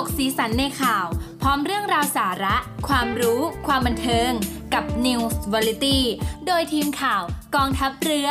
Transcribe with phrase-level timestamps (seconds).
[0.00, 1.06] ตกสีสันในข่าว
[1.42, 2.56] พร้อมเรื่องราวสาระ
[2.88, 4.30] ความรู้ ความบันเทิง
[4.74, 6.00] กับ News v a r i e t y
[6.46, 7.22] โดยทีมข่าว
[7.54, 8.30] กองทัพเรือ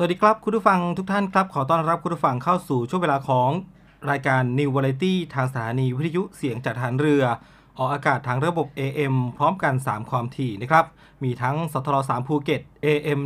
[0.00, 3.50] สวัสดีครับ คุณผู้ฟังทุกท่านครับ ขอต้อนรับคุณผู้ฟังเข้าสู่ช่วงเวลาของ
[4.10, 7.24] รายการ New Variety ทางสถานีวิทยุเสียงจากฐานเรือ
[7.78, 10.84] ออกอากาศทางระบบ AM พร้อมกัน 3 ความถี่นะครับ
[11.22, 13.20] มีทั้งสทร3ภูเก็ต AM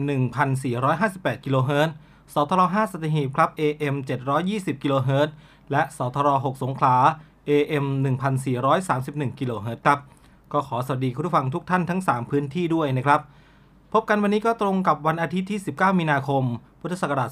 [0.70, 1.94] 1458กิโลเฮิรตซ์
[2.34, 3.94] สทร5สตหีบครับ AM
[4.38, 5.34] 720กิโลเฮิรตซ์
[5.70, 6.96] และสทร6สงขลา
[7.48, 7.84] AM
[8.62, 9.98] 1431กิโลเฮิรตซ์ครับ
[10.52, 13.22] ก็ขอสวัสดีคุณผู้ฟังทุกท่านทั้ง 3 พื้นที่ด้วยนะครับ
[13.96, 16.44] พบกันวันนี้ก็ตรงกับวันอาทิตย์ที่ 19 มีนาคม
[16.80, 17.28] พุทธศักราช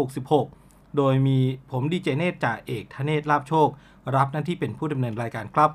[0.00, 1.38] 2566 โดยมี
[1.70, 3.68] ผมดีเจเนตจ่าเอกทเนศลาบโชค
[4.14, 5.70] รับหน้าที่เป็นผู้ดำเนินรายการครับ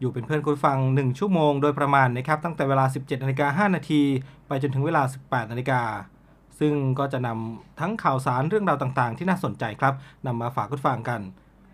[0.00, 4.02] อยู่เป็นเพื่อนคุณฟัง 1 ชั่วโมงโดยประมาณนะครับ ตั้งแต่เวลา 17นาฬิกา5นาที
[4.46, 5.80] ไปจนถึงเวลา 18นาฬิกา
[6.58, 9.94] ซึ่งก็จะนำทั้งข่าวสารเรื่องราวต่างๆ ที่น่าสนใจครับ
[10.26, 11.20] นำมาฝากคุณฟังกัน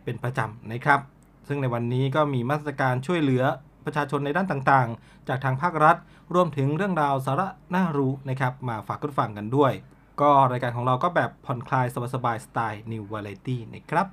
[0.05, 1.01] เป็นประจำนะครับ
[1.49, 3.45] ซึ่งในวันนี้ก็มีมาตรการช่วยเหลือ
[3.85, 5.97] ประชาชนในด้านต่างๆ จากทางภาครัฐ
[6.35, 9.73] รวมถึงเรื่องราวสาระน่ารู้นะครับมาฝากคุณฟังกันด้วย
[10.21, 14.07] ก็รายการของเราก็แบบผ่อนคลายสบายๆสไตล์ New Variety นะครับ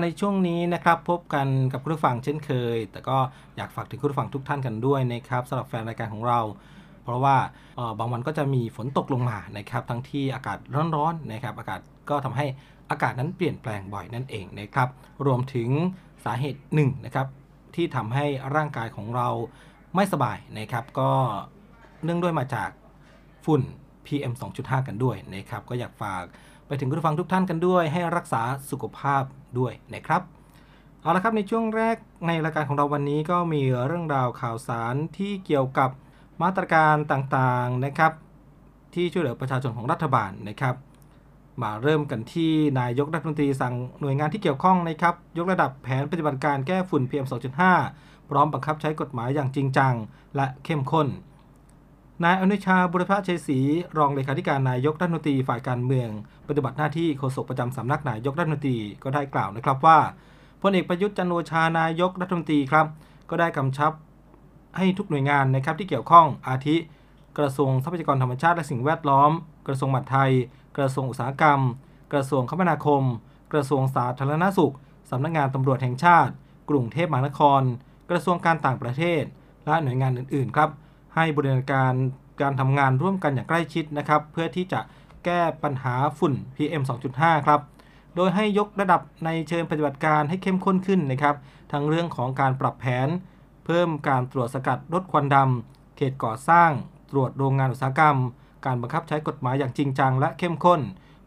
[0.00, 3.18] ในช่วงนี้นะครับพบกันกับคุณผู้ฟังเช่นเคย แต่ก็
[3.56, 6.40] อยากฝากถึงคุณผู้ฟังทุกท่านกันด้วยนะครับสำหรับแฟนรายการของเรา
[7.04, 7.36] เพราะว่า
[7.98, 10.58] บางวันก็จะมีฝนตกลงมานะครับทั้งที่อากาศ
[10.94, 12.46] ร้อนๆนะครับอากาศก็ทำให้
[12.90, 14.88] อากาศนั้นเปลี่ยนแปลงบ่อยนั่นเองนะครับ
[15.26, 15.68] รวมถึง
[16.24, 17.26] สาเหตุหนึ่งนะครับ
[17.74, 18.26] ที่ทำให้
[18.56, 19.28] ร่างกายของเรา
[19.94, 21.10] ไม่สบายนะครับ ก็
[22.04, 22.70] เนื่องด้วยมาจาก
[23.44, 23.62] ฝุ่น
[24.06, 26.24] PM 2.5 กันด้วยนะครับ ก็อยากฝาก
[26.66, 29.22] ไปถึงคุณผู้ฟังทุกท่านกันด้วย ให้รักษาสุขภาพ
[29.58, 30.22] ด้วยนะครับ
[31.00, 35.90] เอาละครับในช่วงแรกในรายการของเราวันนี้ก็มีเรื่องราวข่าวสารที่เกี่ยวกับ
[36.42, 38.12] มาตรการต่างๆนะครับ
[38.94, 40.74] ที่ช่วยเหลือประชาชนของรัฐบาลนะครับ
[41.62, 47.26] มาเริ่มกันที่นายกรัฐมนตรีสั่งหน่วยงานที่เกี่ยวข้องนะครับยกระดับแผนปฏิบัติการแก้ฝุ่น PM
[47.78, 49.94] 2.5 พร้อมบังคับใช้กฎหมายอย่างจริงจัง
[50.36, 51.08] และเข้มข้น
[52.24, 53.58] นายอนุชาบุรพชัยศรี
[53.98, 56.08] รองเลขาธิการนายกรัฐมนตรีฝ่ายการเมือง
[56.48, 59.98] ปฏิบัติหน้าที่โฆษกประจำสำนักนายกรัฐมนตรีก็ได้กล่าวนะครับว่า
[60.62, 62.86] พลเอกประยุทธ์จันโอชานายกรัฐมนตรีครับ
[63.30, 63.92] ก็ได้กำชับ
[64.76, 66.76] ให้ทุกหน่วยงานนะครับที่เกี่ยวข้องอาทิ
[67.38, 69.30] กระทรวงทรัพยากรธรรมชาติและสิ่งแวดล้อม
[69.66, 70.32] กระทรวงมหาดไทย
[70.76, 71.60] กระทรวงอุตสาหกรรม
[72.12, 73.02] กระทรวงคมนาคม
[73.52, 74.74] กระทรวงสาธารณสุข
[75.10, 76.32] สำนักงานตำรวจแห่งชาติ
[76.70, 77.62] กรุงเทพมหานคร
[78.10, 79.22] กระทรวงการต่างประเทศ
[79.66, 80.70] และหน่วยงานอื่นๆครับ
[81.14, 81.92] ให้บริการ
[82.40, 84.80] การทำงานร่วมกันอย่างใกล้ชิดนะครับ เพื่อที่จะ
[85.24, 86.82] แก้ปัญหาฝุ่น PM
[87.14, 87.60] 2.5 ครับ
[88.16, 91.36] โดยให้ยกระดับในเชิงปฏิบัติการให้เข้มข้นขึ้นนะครับ
[91.72, 93.08] ทั้งเรื่องของการปรับแผน
[93.66, 96.70] เพิ่มการตรวจสกัดลดควันดำเขตก่อสร้าง
[97.10, 98.16] ตรวจโรงงานอุตสาหกรรม
[98.66, 100.80] การบังคับใช้กฎหมายอย่างจริงจังและเข้มข้น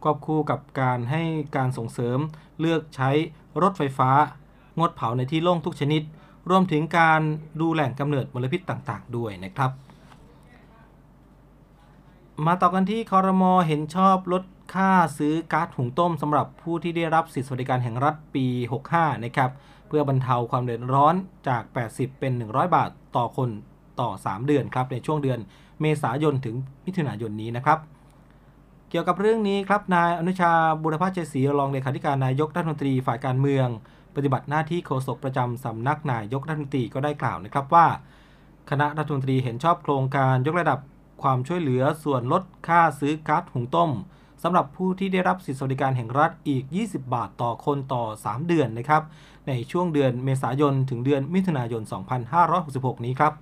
[0.04, 1.22] ควบคู่กับการให้
[1.56, 2.20] การส่งเสริม
[2.60, 3.10] เลือกใช้
[3.62, 4.12] รถไฟฟ้า
[4.80, 6.02] งดเผาในที่โล่งทุกชนิด
[6.50, 7.22] รวมถึงการ
[7.62, 9.72] ดูแหล่งกำเนิดมลพิษต่างๆ ด้วยนะครับ
[12.46, 14.44] มาต่อกันที่คอรมอเห็นชอบลด
[14.74, 18.46] ค่าซื้อก๊าซหุงต้มสำหรับผู้ที่ได้รับสิทธิสวัสดิการแห่งรัฐปี
[18.86, 19.52] 65 นะครับ
[19.88, 21.16] เพื่อบรรเทาความเดือดร้อน
[21.48, 23.50] จาก 80 เป็น 100 บาทต่อคน
[24.00, 25.40] ต่อ 3 เดือนครับ ในช่วงเดือน
[25.82, 26.56] เมษายนถึง
[26.86, 27.80] มิถุนายนนี้นะครับ
[28.90, 30.52] เกี่ยวกับเรื่องนี้ครับนายอนุชา
[30.84, 33.68] บุรพชัยศรีรองเลขาธิการนายกรัฐมนตรีฝ่ายการเมือง
[34.16, 37.88] ปฏิบัติหน้าที่โฆษกประจำสำนักนายกรัฐมนตรีก็ได้กล่าวนะครับว่า
[38.70, 40.80] คณะรัฐมนตรีเห็นชอบโครงการยกระดับ
[41.22, 43.92] ความช่วยเหลือส่วนลดค่าซื้อก๊าซหุงต้ม
[44.44, 49.04] สำหรับผู้ที่ได้รับสิทธิสวัสดิการแห่งรัฐอีก 20 บาทต่อคนต่อ 3 เดือนนะครับ
[49.48, 51.82] ในช่วงเดือนเมษายนถึงเดือนมิถุนายน
[52.44, 53.34] 2566 นี้ครับ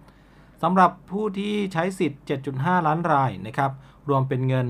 [0.65, 2.21] สำหรับผู้ที่ใช้สิทธิ์
[2.53, 3.71] 7.5 ล้านรายนะครับ
[4.09, 4.67] รวมเป็นเงิน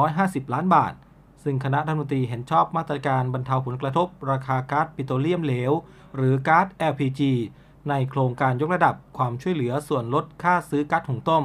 [0.00, 0.92] 150 ล้านบาท
[1.44, 5.72] ซึ่งคณะรัฐมนตรีเห็นชอบมาตรการบรรเทาผลกระทบ ราคาก๊าซปิโตรเลียมเหลว
[6.16, 7.20] หรือก๊าซ LPG
[7.88, 11.44] ในโครงการยกระดับความช่วยเหลือส่วนลดค่าซื้อก๊าซหุงต้ม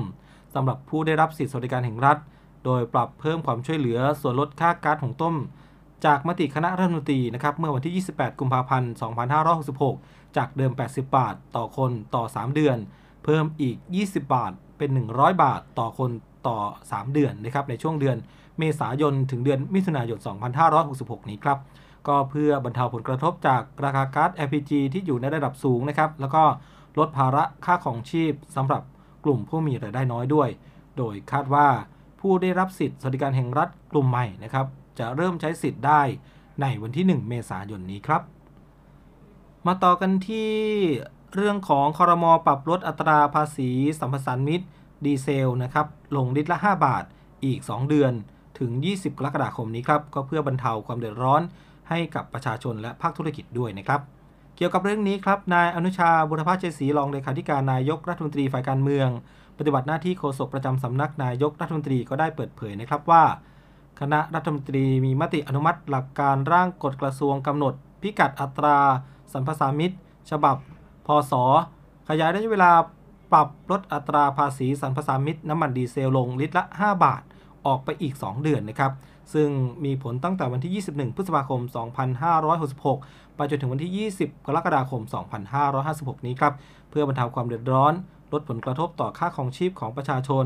[0.53, 2.17] สำหรับผู้ได้รับสิทธิสวัสดิการแห่งรัฐ
[2.65, 5.35] โดยปรับเพิ่มความช่วยเหลือส่วนลดค่าก๊าซหุงต้ม
[6.05, 8.91] จากมติคณะรัฐมนตรีนะครับเมื่อวันที่ 28 กุมภาพันธ์
[9.63, 12.79] 2566 จากเดิม 80 บาท ต่อคนต่อ 3 เดือน
[13.29, 16.11] เพิ่มอีก 20 บาทเป็น 100 บาทต่อคน
[16.47, 16.57] ต่อ
[16.89, 18.17] 3 เดือนนะครับในช่วงเดือน
[18.59, 20.19] เมษายน ถึงเดือนมิถุนายน
[20.73, 21.59] 2566 นี้ครับ
[22.07, 26.43] ก็เพื่อบรรเทาผลกระทบจากราคาก๊าซ LPG ที่อยู่ในระดับสูงนะครับแล้วก็
[26.99, 28.81] ลดภาระค่าของชีพสำหรับ
[29.23, 30.49] กลุ่มผู้มีรายได้น้อยด้วย
[30.97, 31.67] โดยคาดว่า
[32.19, 34.65] ผู้ได้รับสิทธิสวัสดิการแห่งรัฐกลุ่มใหม่นะครับ
[34.99, 36.01] จะเริ่มใช้สิทธิ์ได้
[36.61, 38.21] ในวันที่ 1 เมษายนนี้ครับ
[39.67, 40.51] มาต่อกันที่
[41.35, 43.69] เรื่องของคอรมอปรับลดอัตราภาษี
[43.99, 44.65] สัมปทานมิตร
[45.05, 47.03] ดีเซลนะครับลงลิตรละ 5 บาท
[47.45, 48.13] อีก 2 เดือน
[48.59, 51.41] ถึง 20 กรกฎาคมนี้ครับก็เพื่อบรรเทาความเดือดร้อน
[51.89, 54.01] ให้กับประชาชนและภาคธุรกิจด้วยนะครับ
[54.55, 59.09] เกี่ยวกับเรื่องนี้ครับนายอนุชาบุรพาเจศรีรองเลขาธิการนายกรัฐมนตรีฝ่ายการเมือง
[59.57, 63.23] ปฏิบัติหน้าที่โฆษกประจำสำนักนายกรัฐมนตรีก็ได้เปิดเผยนะครับว่า
[63.99, 68.77] คณะรัฐมนตรีมีมติอนุมัติหลักการร่างกฎกระทรวงกำหนด พิกัดอัตรา
[69.33, 69.97] สัมปทามิตร
[70.31, 70.57] ฉบับ
[71.07, 71.33] พศ
[72.09, 72.71] ขยายระยะเวลา
[73.33, 77.21] ปรับลดอัตราภาษีสัมปทานมิตรน้ำมันดีเซลลงลิตรละ 5 บาท
[77.65, 78.91] ออกไปอีก 2 เดือนนะครับ
[79.33, 79.49] ซึ่ง
[79.85, 81.61] มีผลตั้งแต่วันที่ 21 พฤษภาคม
[82.69, 85.01] 2566 ไปจนถึงวันที่ 20 กรกฎาคม
[85.63, 86.53] 2556 นี้ครับ
[86.89, 87.93] เพื่อบรรเทาความเดือดร้อน
[88.33, 90.45] ลดผลกระทบต่อค่าครองชีพของประชาชน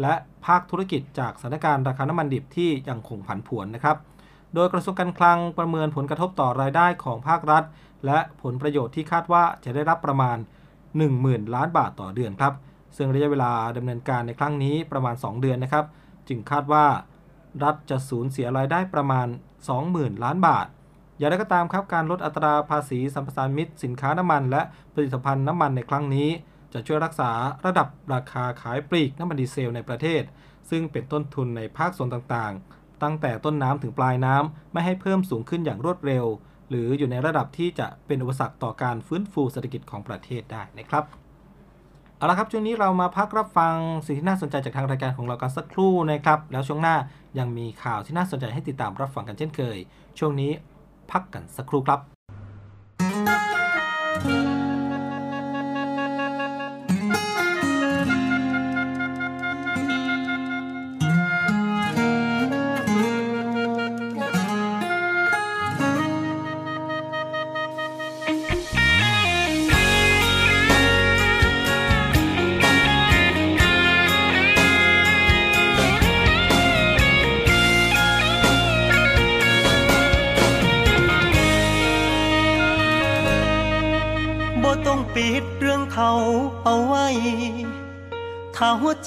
[0.00, 0.14] และ
[0.46, 3.96] ภาคธุรกิจจากสถานการณ์ราคาน้ำมันดิบที่ยังคงผันผวนนะครับ
[4.54, 7.64] โดยกระทรวงการคลังประเมินผลกระทบต่อรายได้ของภาครัฐ
[8.06, 10.38] และผลประโยชน์ที่คาดว่าจะได้รับประมาณ
[10.96, 12.54] 10,000 ล้านบาทต่อเดือนครับ
[12.96, 15.84] ซึ่งระยะเวลาดำเนินการในครั้งนี้ประมาณ 2 เดือนนะครับ
[16.28, 16.86] จึงคาดว่า
[17.64, 19.26] รัฐจะสูญเสียรายได้ประมาณ
[19.74, 20.66] 20,000 ล้านบาท
[21.18, 24.62] อย่างไรก็ตามครับการลดอัตราภาษีสัมปทานมิตรสินค้าน้ำมัน และ
[24.94, 26.28] ผลิตภัณฑ์น้ำมันในครั้งนี้
[26.72, 27.30] จะช่วยรักษา
[27.66, 30.22] ระดับราคาขายปลีกน้ำมันดีเซลในประเทศ
[30.70, 36.24] ซึ่งเป็นต้นทุนในภาคส่วนต่างๆ ตั้งแต่ต้นน้ำถึงปลายน้ำไม่ให้เพิ่มสูงขึ้นอย่างรวดเร็ว
[36.68, 41.04] หรืออยู่ในระดับที่จะเป็นอุปสรรคต่อการฟื้นฟูเศรษฐกิจของประเทศได้นะครับ
[42.16, 43.74] เอาละครับช่วงนี้เรามาพักรับฟัง
[44.06, 46.96] สิ่งที่น่าสนใจจากทางรายการของเรากันสักครู่นะครับ แล้วช่วงหน้า
[47.38, 49.78] ยังมีข่าวที่น่าสนใจให้ติดตามรับฟังกันเช่นเคย
[50.18, 50.50] ช่วงนี้
[51.10, 53.41] พักกันสักครู่ครับ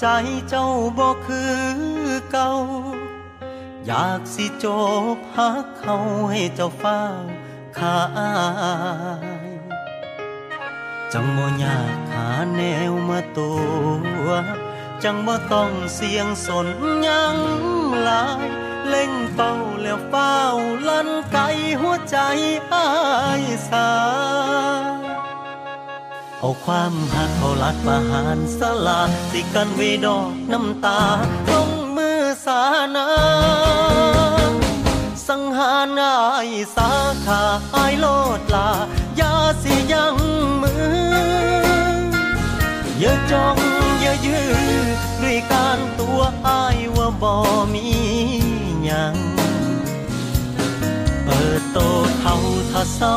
[0.08, 0.18] ใจ
[0.50, 1.56] เจ้าบ่คือ
[2.32, 2.52] เก่า
[3.86, 4.66] อยากสิจ
[5.14, 5.96] บหักเขา
[6.30, 7.00] ให้เจ้าฟ้า
[7.78, 8.00] ขา
[9.46, 9.48] ย
[11.12, 13.52] จังบ่อยากหาแนวมาตั
[14.24, 14.28] ว
[15.02, 16.68] จังบ่ต้องเสียงสน
[17.06, 17.36] ยัง
[18.02, 18.48] หลาย
[18.88, 20.36] เล่งเป้าแล้วเฝ้า
[20.88, 21.38] ลั่นไก
[21.80, 22.18] หัวใจ
[22.72, 22.88] อา
[23.42, 23.90] ยสา
[26.46, 29.00] เอาความหักเขาลัดประหารสลา
[29.30, 31.00] สิกันไว้ดอกน้ำตา
[31.50, 32.62] ลงมือสา
[32.94, 33.08] นา
[35.28, 36.90] สังหารอายสา
[37.26, 37.42] ขา
[37.74, 38.06] อายโล
[38.38, 38.70] ดลา
[39.16, 40.16] อย่าสิยัง
[40.62, 40.86] มือ
[42.98, 43.56] อย่าจ้อง
[44.00, 44.48] อย่ายื้อ
[45.22, 47.34] ด้วยการตัวอายว่าบ่
[47.72, 47.86] มี
[48.84, 49.14] หยัง
[51.24, 51.78] เปิดโต
[52.20, 52.34] เขา
[52.70, 53.14] ถ้าเศร้า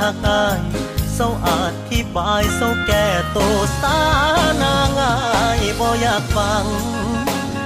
[0.00, 0.83] หักอาย
[1.16, 3.38] เศร้าอาจที่บายเศร้าแก่โต
[3.80, 3.98] สา
[4.62, 5.14] นางา
[5.58, 6.64] ยบ่อยากฟัง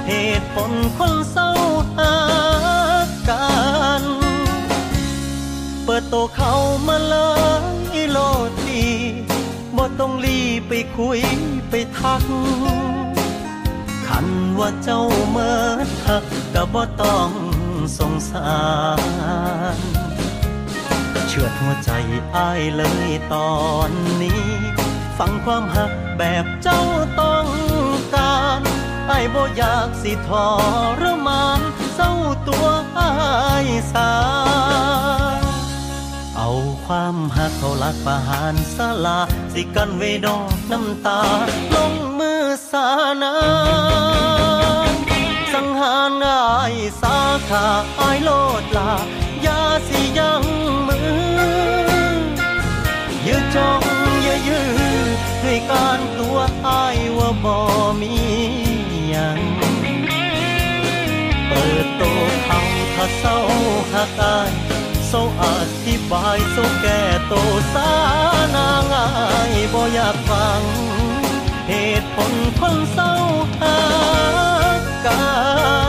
[0.07, 1.51] เหตุผลคนเศร้า
[1.97, 2.15] หา
[3.29, 3.49] กั
[4.01, 4.03] น
[5.83, 6.53] เปิดโตเขา
[6.87, 7.15] มาเล
[7.95, 8.17] ยโล
[8.49, 8.87] ดดี
[9.75, 11.19] บ่ต้องรีไปคุย
[11.69, 12.23] ไปทัก
[14.07, 14.27] คัน
[14.59, 15.53] ว่าเจ้าเมิ
[15.85, 17.31] ดหักก็บ่ต้อง
[17.97, 18.51] สงสา
[19.77, 19.98] ร
[21.31, 21.91] เชื่อหัวใจ
[22.35, 23.53] อ้ายเลยตอ
[23.89, 24.43] นนี้
[25.17, 26.81] ฟังความหักแบบเจ้า
[27.19, 27.47] ต้อง
[28.15, 28.61] การ
[29.07, 30.29] ไอ้บ่อยากสิท
[31.01, 31.61] รมาน
[31.95, 32.11] เศร้า
[32.47, 32.67] ตัว
[32.99, 33.11] อา
[33.65, 34.11] ยสา
[36.35, 36.49] เอา
[36.85, 39.19] ความหักเขาลักประหารสลา
[39.53, 41.21] สิกันไว้ดอกน้ำตา
[41.75, 42.87] ลงมือสา
[43.21, 43.35] นา
[44.91, 44.93] น
[45.53, 47.17] สังหารอายสา
[47.49, 47.65] ขา
[47.99, 48.29] อายโล
[48.61, 48.91] ดลา
[49.45, 50.43] ยาสิยัง
[58.01, 58.15] มี
[59.09, 59.39] หยัง
[61.47, 62.03] เปิดโต
[62.45, 62.59] เขา
[62.95, 63.37] ถ้าเศร้า
[63.93, 64.51] หักอาย
[65.07, 65.43] เศร้าอ
[65.85, 67.33] ธิบายเศร้าแก่โต
[67.73, 67.91] สา
[68.55, 69.07] นางอา
[69.51, 70.61] ยบ่อยากฟัง
[71.67, 73.13] เหตุผลคนเศร้า
[73.61, 73.79] หา
[74.79, 75.23] กกั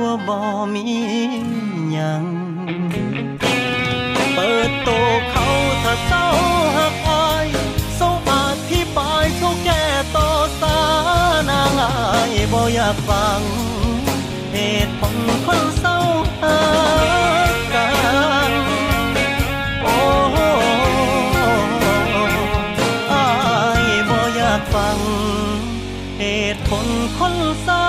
[0.00, 0.38] ว่าบ่
[0.74, 0.84] มี
[1.92, 2.24] หยัง
[4.34, 4.90] เปิดโต
[5.30, 5.46] เขา
[5.82, 6.26] ถ้าเศร้า
[6.76, 7.46] หักอาย
[7.96, 8.32] เศร้าอ
[8.70, 9.84] ธิบายเศร้าแก้
[10.16, 10.28] ต่อ
[10.60, 10.78] สา
[11.50, 11.92] นางอา
[12.30, 13.40] ยบ่อยากฟัง
[14.54, 15.16] เหตุผล
[15.46, 15.98] คนเศร้า
[16.42, 16.58] หั
[17.50, 17.88] กกั
[18.50, 18.52] น
[19.82, 19.96] โอ้
[23.12, 23.28] อา
[23.84, 24.98] ยบ่อยากฟัง
[26.20, 26.86] เหตุผล
[27.18, 27.88] คนเศร้า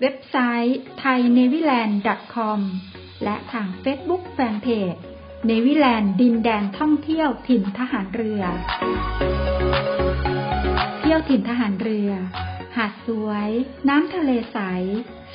[0.00, 2.60] เว็บไซต์ thainewiland.com
[3.24, 5.00] และทาง Facebook Fanpage
[5.46, 8.42] เนวิแลนด์ดินแดนท่องเที่ยวถิ่นทหารเรือ
[11.00, 12.10] เที่ยวถิ่นทหารเรือ
[12.76, 13.50] หาดสวย
[13.88, 14.58] น้ำทะเลใส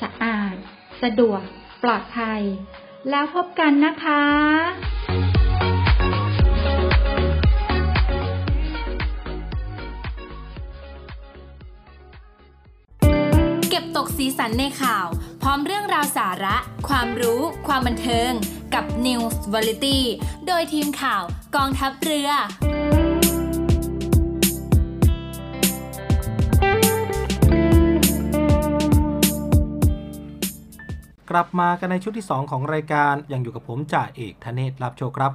[0.00, 0.56] สะอาด
[1.02, 1.42] สะดวก
[1.82, 2.42] ปลอดภัย
[3.10, 5.35] แล้วพบกันนะคะ
[13.78, 15.06] ก็บตกสีสันในข่าว
[15.42, 16.56] พร้อมเรื่องราวสาระ
[16.88, 18.30] ความรู้ ความบันเทิง
[18.74, 19.98] กับ News Variety
[20.46, 21.22] โดยทีมข่าว
[21.56, 22.30] กองทัพเรือ
[31.30, 35.32] กลับมากันในชุดที่ 2 ของรายการยังอยู่กับผมจ่าเอกธเนศรับโชคครับ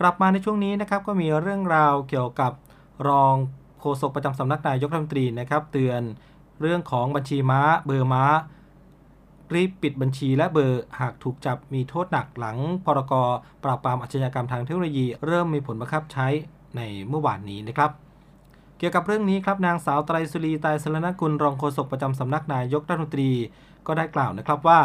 [0.00, 2.52] กลับมาในช่วงนี้นะครับก็มีเรื่องราวเกี่ยวกับ
[3.08, 3.34] รอง
[3.80, 6.02] โฆษกประจำสำนักนายกรัฐมนตรีนะครับ เตือน
[6.60, 8.24] เรื่องของบัญชีม้า เบอร์ม้า
[9.54, 13.12] รีบปิดบัญชีและเบอร์หากถูกจับมีโทษหนักหลังพรก
[13.64, 16.26] ปราบปรามอาชญากรรมทางเทคโนโลยี เริ่มมีผลบังคับใช้
[16.76, 17.90] ในเมื่อวานนี้นะครับ
[18.78, 23.30] เกี่ยวกับเรื่องนี้ครับนางสาวไตรสุรีไตรสรณกุลรองโฆษกประจำสำนักนายกรัฐมนตรี
[23.86, 24.80] ก็ได้กล่าวนะครับว่า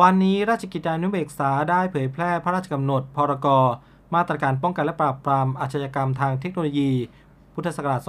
[0.00, 3.46] วันนี้ราชกิจจานุเบกษาได้เผยแพร่พระราชกำหนด พรก
[4.14, 6.90] มาตรการป้องกันและปราบปรามอาชญากรรมทางเทคโนโลยี
[7.54, 8.00] พุทธศักราช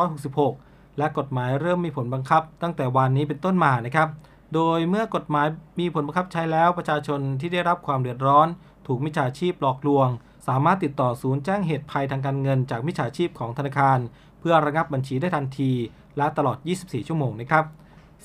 [0.00, 4.08] 2566 และกฎหมายเริ่มมีผลบังคับ ตั้งแต่วันนี้เป็นต้นมานะครับ
[4.54, 5.46] โดยเมื่อกฎหมาย
[5.80, 8.48] มีผลบังคับใช้แล้วประชาชนที่ได้รับความเดือดร้อน
[8.86, 10.08] ถูกมิจฉาชีพหลอกลวง
[10.48, 13.98] สามารถติดต่อศูนย์แจ้งเหตุภัยทางการเงิน จากมิจฉาชีพของธนาคาร
[14.40, 15.72] เพื่อระงับบัญชีได้ทันที
[16.16, 17.64] และตลอด 24 ชั่วโมงนะครับ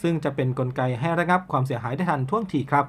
[0.02, 2.86] ซึ่งจะเป็นนกลไกให้ระงับความเสียหายได้ทันท่วงทีครับ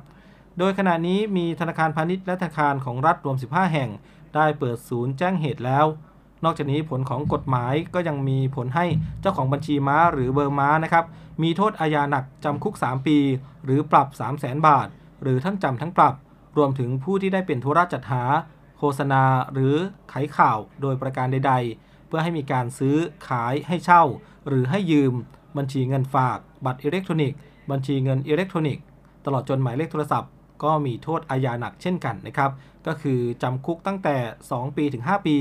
[0.59, 3.91] โดยขณะนี้มีธนาคารพาณิชย์และธนาคารของรัฐรวม 15 แห่ง
[4.35, 5.87] ได้เปิดศูนย์แจ้งเหตุแล้ว
[6.45, 8.87] นอกจากนี้ผลของกฎหมายก็ยังมีผลให้
[9.21, 11.05] เจ้าของบัญชีม้าหรือเบอร์ม้านะครับ
[11.43, 13.19] มีโทษอาญาหนักจำคุก 3 ปี
[13.65, 14.89] หรือปรับ 3 0 0แสนบาท
[15.23, 16.15] หรือทั้งจำทั้งปรับ
[16.57, 18.25] รวมถึงผู้ที่ได้เป็นธุระจัดหา
[18.79, 19.75] โฆษณาหรือ
[20.13, 22.97] ขายข่าวโดยประการใด ๆ เพื่อให้มีการซื้อ
[23.29, 24.03] ขายให้เช่า
[24.49, 25.15] หรือให้ยืม
[25.57, 27.39] บัญชีเงินฝาก บัตรอิเล็กทรอนิกส์
[27.71, 28.85] บัญชีเงินอิเล็กทรอนิกส์
[29.25, 30.31] ตลอดจนหมายเลขโทรศัพท์
[30.65, 32.51] ก็มีโทษอาญาหนักเช่นกันนะครับ
[32.87, 34.17] ก็คือจำคุกตั้งแต่
[34.49, 35.37] 2 ปีถึง 5 ปี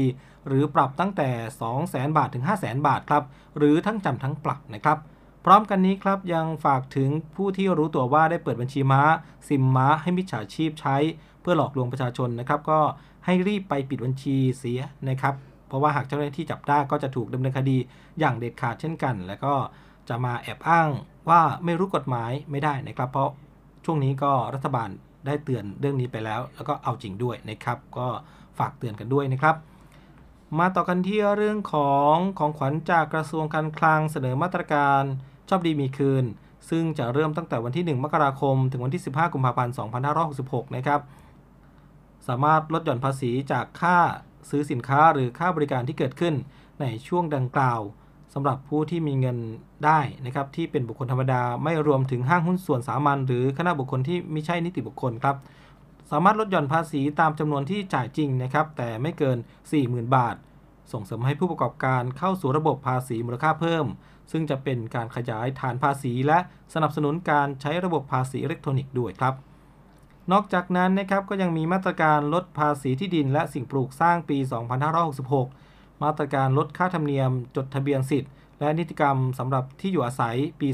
[0.48, 3.24] หรือปรับตั้งแต่ 2 0 0 0 0 0 บาทถึง 5 0 0 0 0 0 บาทครับ
[3.58, 4.98] หรือทั้งจำทั้งปรับนะครับ
[5.46, 9.02] พร้อมกันนี้ครับยังฝากถึงผู้ที่รู้ตัวว่าได้เปิดบัญชีม้า
[9.48, 10.96] ซิมม้าให้มิจฉาชีพใช้
[11.42, 12.80] เพื่อหลอกลวงประชาชนนะครับ ก็
[13.26, 15.34] ให้รีบไปปิดบัญชีเสียนะครับ
[15.68, 17.78] เพราะว่าหากเจ้าหน้าที่จับได้ก็จะถูกดำเนินคดี
[18.20, 19.54] อย่างเด็ดขาดเช่นกัน แล้วก็
[20.10, 20.90] จะมาแอบอ้าง
[21.30, 23.30] ว่าไม่รู้กฎหมายไม่ได้นะครับ เพราะ
[23.86, 24.90] ช่วงนี้ก็รัฐบาล
[25.26, 28.08] ได้เตือนเรื่องนี้ไปแล้ว แล้วก็เอาจริงด้วยนะครับ ก็
[28.60, 29.56] ฝากเตือนกันด้วยนะครับ
[30.60, 35.04] มาต่อกันที่เรื่องของของขวัญจากกระทรวงการคลังเสนอมาตรการ
[35.50, 36.26] ชอบดีมีคืน
[36.70, 39.74] ซึ่งจะเริ่มตั้งแต่วันที่ 1 มกราคม ถึงวันที่ 15 กุมภาพันธ์
[40.26, 41.02] 2566 นะครับ
[42.28, 43.98] สามารถลดหย่อนภาษีจากค่า
[44.50, 46.34] ซื้อสินค้าหรือค่าบริการที่เกิดขึ้น
[46.82, 47.82] ในช่วงดังกล่าว
[48.34, 49.38] สำหรับผู้ที่มีเงิน
[49.86, 55.36] ได้นะครับที่เป็นบุคคลธรรมดาไม่รวมถึงห้างหุ้นส่วนสามัญหรือคณะบุคคลที่ไม่ใช่นิติบุคคลครับ
[56.12, 59.38] สามารถลดหย่อนภาษีตามจำนวนที่จ่ายจริงนะครับ แต่ไม่เกิน
[59.76, 60.36] 40,000 บาท
[60.92, 63.86] ส่งเสริมให้ผู้ประกอบการเข้าสู่ระบบภาษีมูลค่าเพิ่ม
[64.32, 66.40] ซึ่งจะเป็นการขยายฐานภาษี และ
[66.74, 69.34] สนับสนุนการใช้ระบบภาษีอิเล็กทรอนิกส์ด้วยครับ
[70.32, 74.38] นอกจากนั้นนะครับก็ยังมีมาตรการลดภาษีที่ดินและสิ่งปลูกสร้างปี
[75.20, 80.68] 2566 มาตรการลดค่าธรรมเนียม จดทะเบียนสิทธิ์ และนิติกรรมสำหรับที่อยู่อาศัยปี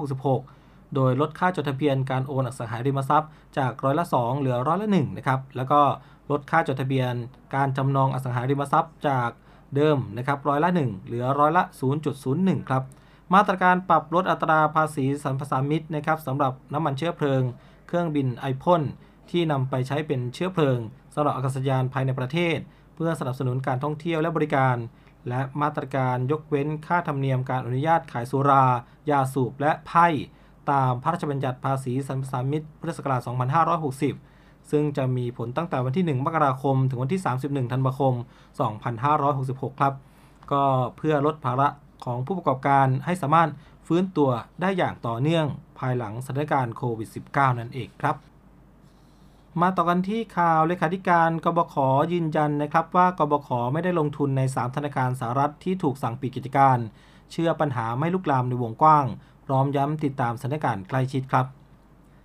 [0.00, 0.55] 2566
[0.94, 5.80] โดยลดค่าจดทะเบียนการโอนอสังหาริมทรัพย์ จากร้อยละ 2 เหลือร้อยละ1นะครับแล้วก็
[6.30, 7.14] ลดค่าจดทะเบียน
[7.54, 9.30] การจำนองอสังหาริมทรัพย์จาก
[9.74, 11.62] เดิมนะครับร้อยละ 1 เหลือร้อยละ
[12.16, 12.82] 0.01 ครับ
[13.34, 17.42] มาตรการปรับลดอัตราภาษีสรรพสามิตนะครับสำหรับน้ำมันเชื้อเพลิง
[17.86, 18.82] เครื่องบินไอพ่น
[19.30, 20.78] ที่นำไปใช้เป็นเชื้อเพลิง
[21.14, 22.58] สำหรับอากาศยานภายในประเทศ
[22.94, 24.76] เพื่อสนับสนุนการท่องเที่ยวและบริการ
[25.28, 28.64] และมาตรการยกเว้นค่าธรรมเนียมการอนุญาตขายสุรา
[29.10, 30.06] ยาสูบและไพ่
[30.70, 33.20] ตามพระราชบัญญัติภาษีสรรพสามิตพุทธศักราช
[33.94, 38.14] 2560 ซึ่งจะมีผลตั้งแต่วันที่ 1 มกราคม ถึงวันที่ 31 ธันวาคม
[38.96, 39.94] 2566 ครับ
[40.52, 40.62] ก็
[40.96, 41.68] เพื่อลดภาระ
[42.04, 43.50] ของผู้ประกอบการให้สามารถ
[43.86, 45.46] ฟื้นตัวได้อย่างต่อเนื่อง
[45.78, 48.16] ภายหลังสถานการณ์โควิด -19 นั่นเองครับ
[49.60, 51.74] มาต่อกันที่ข่าวเลขาธิการกบข
[52.12, 56.78] ยืนยันนะครับว่ากบขไม่ได้ลงทุนใน 3 ธนาคารสหรัฐที่ถูกสั่งปิดกิจการ
[57.32, 59.06] เชื่อปัญหาไม่ลุกลามในวงกว้าง
[59.46, 61.46] พร้อมย้ำติดตามสถานการณ์ใกล้ชิดครับ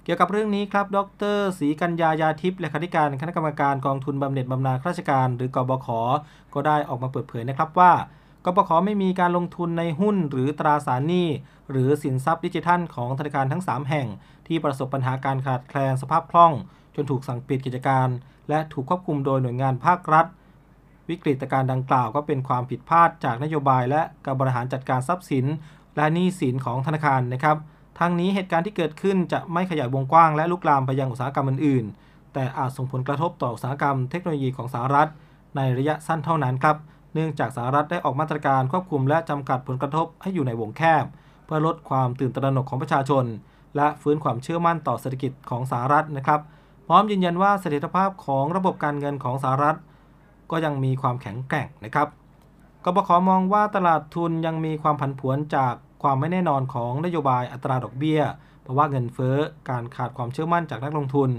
[0.03, 0.99] เกี่ยวกับเรื่องนี้ครับ ด
[1.35, 5.87] รศรีกัญญายาทิพย์เลขาธิการคณะกรรมการกองทุนบำเหน็จบำนาญข้าราชการ หรือกบข
[6.53, 7.91] ก็ได้ออกมาเปิดเผยนะครับว่า
[8.45, 11.27] กบขไม่มีการลงทุนในหุ้นหรือตราสารหนี้
[11.71, 14.07] หรือสินทรัพย์ดิจิทัลของธนาคารทั้ง 3 แห่ง
[14.47, 16.53] ที่ประสบปัญหาการขาดแคลนสภาพคล่อง
[16.95, 18.07] จนถูกสั่งปิดกิจการ
[18.49, 20.25] และถูกควบคุมโดยหน่วยงานภาครัฐ
[21.09, 25.45] วิกฤตการณ์ดังกล่าวก็เป็นความผิดพลาดจากนโยบายและการบริหารจัดการทรัพย์สิน
[25.95, 27.57] และหนี้สินของธนาคารนะครับ
[27.99, 35.09] ทางนี้เหตุการณ์ที่เกิดขึ้นจะไม่ขยายวงกว้างและลุกลามไปยังอุตสาหกรรมอื่นๆ แต่อาจส่งผลกระทบต่ออุตสาหกรรมเทคโนโลยีของสหรัฐ
[35.55, 36.77] ในระยะสั้นเท่านั้นครับ
[37.13, 41.05] เนื่องจากสหรัฐได้ออกมาตรการควบคุมและจำกัดผลกระทบให้อยู่ในวงแคบ
[41.45, 43.25] เพื่อลดความตื่นตระหนกของประชาชน
[43.75, 46.41] และฟื้นความเชื่อมั่นต่อเศรษฐกิจของสหรัฐนะครับ
[46.87, 49.77] พร้อมยืนยันว่าเสถียรภาพของระบบการเงินของสหรัฐ
[50.51, 52.07] ก็ยังมีความแข็งแกร่งนะครับ
[52.85, 58.21] กบขมองว่าตลาดทุนยังมีความผันผวนจากความไม่แน่นอนของนโยบายอัตราดอกเบี้ย
[58.61, 59.37] เพราะว่าเงินเฟ้อ
[59.69, 61.29] การขาดความเชื่อมั่นจากนักลงทุน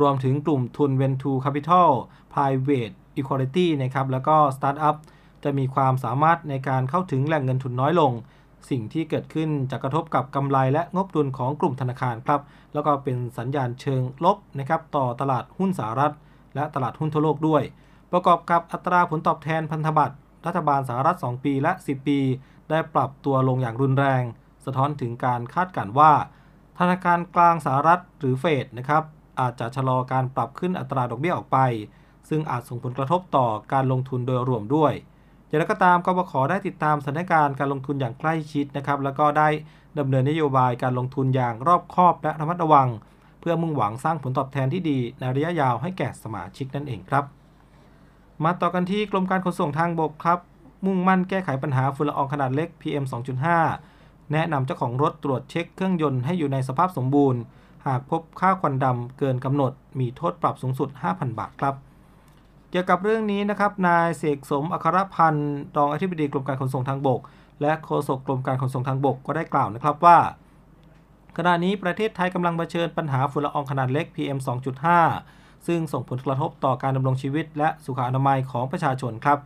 [0.00, 1.90] รวมถึงกลุ่มทุน Venture Capital
[2.32, 4.96] Private Equality นะครับ แล้วก็ Startup
[5.44, 8.12] จะมีความสามารถในการเข้าถึงแหล่งเงินทุนน้อยลง
[8.70, 12.40] สิ่งที่เกิดขึ้นจะกระทบกับกำไรและงบดุลของกลุ่มธนาคารครับ
[12.74, 16.14] แล้วก็เป็นสัญญาณเชิงลบนะครับต่อตลาดหุ้นสหรัฐ
[16.54, 17.62] และตลาดหุ้นทั่วโลกด้วย
[18.12, 22.20] ประกอบกับอัตราผลตอบแทนพันธบัตร รัฐบาลสหรัฐ 2 ปีและ 10 ปี
[22.70, 24.22] ได้ปรับตัวลงอย่างรุนแรง
[24.64, 26.12] สะท้อนถึงการคาดการณ์ว่า
[26.78, 29.02] ธนาคารกลางสหรัฐหรือเฟดนะครับ
[29.40, 31.58] อาจจะชะลอการปรับขึ้นอัตราดอกเบี้ยออกไป
[32.28, 34.92] ซึ่งอาจส่งผลกระทบต่อการลงทุนโดยรวมด้วย
[35.46, 39.48] อย่างไรก็ตามกบขได้ติดตามสถานการณ์การลงทุนอย่างใกล้ชิดนะครับ แล้วก็ได้
[39.98, 42.88] ดำเนินนโยบายการลงทุนอย่างรอบคอบและระมัดระวัง
[43.40, 47.24] เพื่อมุ่งหวังสร้างผลตอบแทนที่ดีในระยะยาวให้แก่สมาชิกนั่นเองครับ
[48.44, 50.38] มาต่อกันที่กรมการขนส่งทางบกครับ
[50.86, 53.04] มุ่งมั่นแก้ไขปัญหาฝุ่นละอองขนาดเล็ก PM
[53.68, 57.40] 2.5 แนะนำเจ้าของรถตรวจเช็คเครื่องยนต์ให้อยู่ในสภาพสมบูรณ์
[57.86, 61.74] หากพบค่าควันดำเกินกำหนด มีโทษปรับสูงสุด 5,000 บาทครับ
[62.70, 67.20] เกี่ยวกับเรื่องนี้นะครับ นายเสกสมอัครพันธ์รองอธิบดีกรมการขนส่งทางบก
[67.60, 70.18] และโฆษกกรมการขนส่งทางบกก็ได้กล่าวนะครับว่า
[71.36, 79.38] ขณะนี้ประเทศไทยกำลังเผชิญปัญหาฝุ่นละอองขนาดเล็ก PM 2.5 ซึ่งส่งผลกระทบต่อการดำรงชีวิต และสุขอนามัยของประชาชนครับ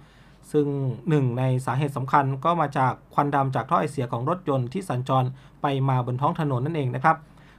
[0.52, 0.66] ซึ่ง
[1.08, 5.28] หนึ่งในสาเหตุสำคัญก็มาจากควันดำจากท่อไอเสียของรถยนต์ที่สัญจร
[5.62, 7.16] ไปมาบนท้องถนนนั่นเองนะครับ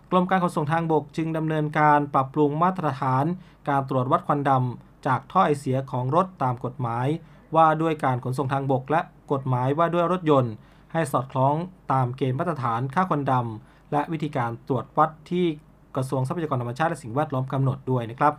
[0.09, 3.25] กรมการขนส่งทางบกจึงดำเนินการปรับปรุงมาตรฐาน
[3.69, 7.07] การตรวจวัดควันดำจากท่อไอเสียของรถตามกฎหมาย
[7.55, 10.53] ว่าด้วยการขนส่งทางบกและกฎหมายว่าด้วยรถยนต์
[10.93, 11.55] ให้สอดคล้อง
[11.91, 15.45] ตามเกณฑ์มาตรฐานค่าควันดำและวิธีการตรวจวัดที่
[15.95, 18.33] กระทรวงทรัพยากรธรรมชาติและสิ่งแวดล้อมกำหนดด้วยนะครับ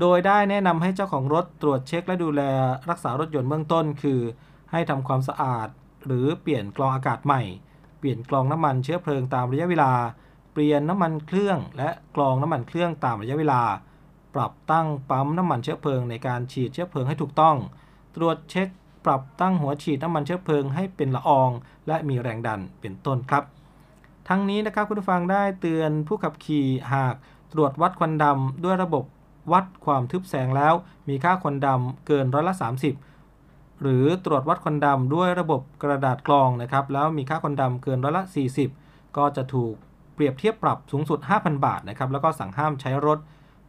[0.00, 2.42] โดยได้แนะนำให้เจ้าของรถตรวจเช็คและดูแล
[2.90, 4.20] รักษารถยนต์เบื้องต้น คือ
[4.72, 5.68] ให้ทำความสะอาด
[6.06, 7.42] หรือเปลี่ยนกรองอากาศใหม่
[7.98, 9.92] เปลี่ยนกรองน้ำมันเชื้อเพลิงตามระยะเวลา
[10.52, 13.62] เปลี่ยนน้ำมันเครื่อง และกรองน้ำมันเครื่องตามระยะเวลา
[14.34, 17.56] ปรับตั้งปั๊มน้ำมันเชื้อเพลิงในการฉีดเชื้อเพลิงให้ถูกต้อง
[18.16, 18.68] ตรวจเช็ค
[19.04, 21.50] ปรับตั้งหัวฉีดน้ำมันเชื้อเพลิงให้เป็นละออง
[21.86, 23.44] และมีแรงดันเป็นต้นครับ
[24.28, 27.14] ทั้งนี้นะครับคุณผู้ฟังได้เตือนผู้ขับขี่หาก
[27.52, 29.04] ตรวจวัดควันดำด้วยระบบ
[29.52, 30.74] วัดความทึบแสงแล้ว
[31.08, 32.54] มีค่าควันดำเกินร้อยละ
[33.16, 38.24] 30 หรือตรวจวัดควันดำด้วยระบบกระดาษกรองนะครับแล้วมีค่าควันดำเกินร้อยละ
[38.70, 39.74] 40 ก็จะถูก
[40.14, 43.18] เปรียบเทียบปรับสูงสุด 5,000 บาทนะครับแล้วก็สั่งห้ามใช้รถ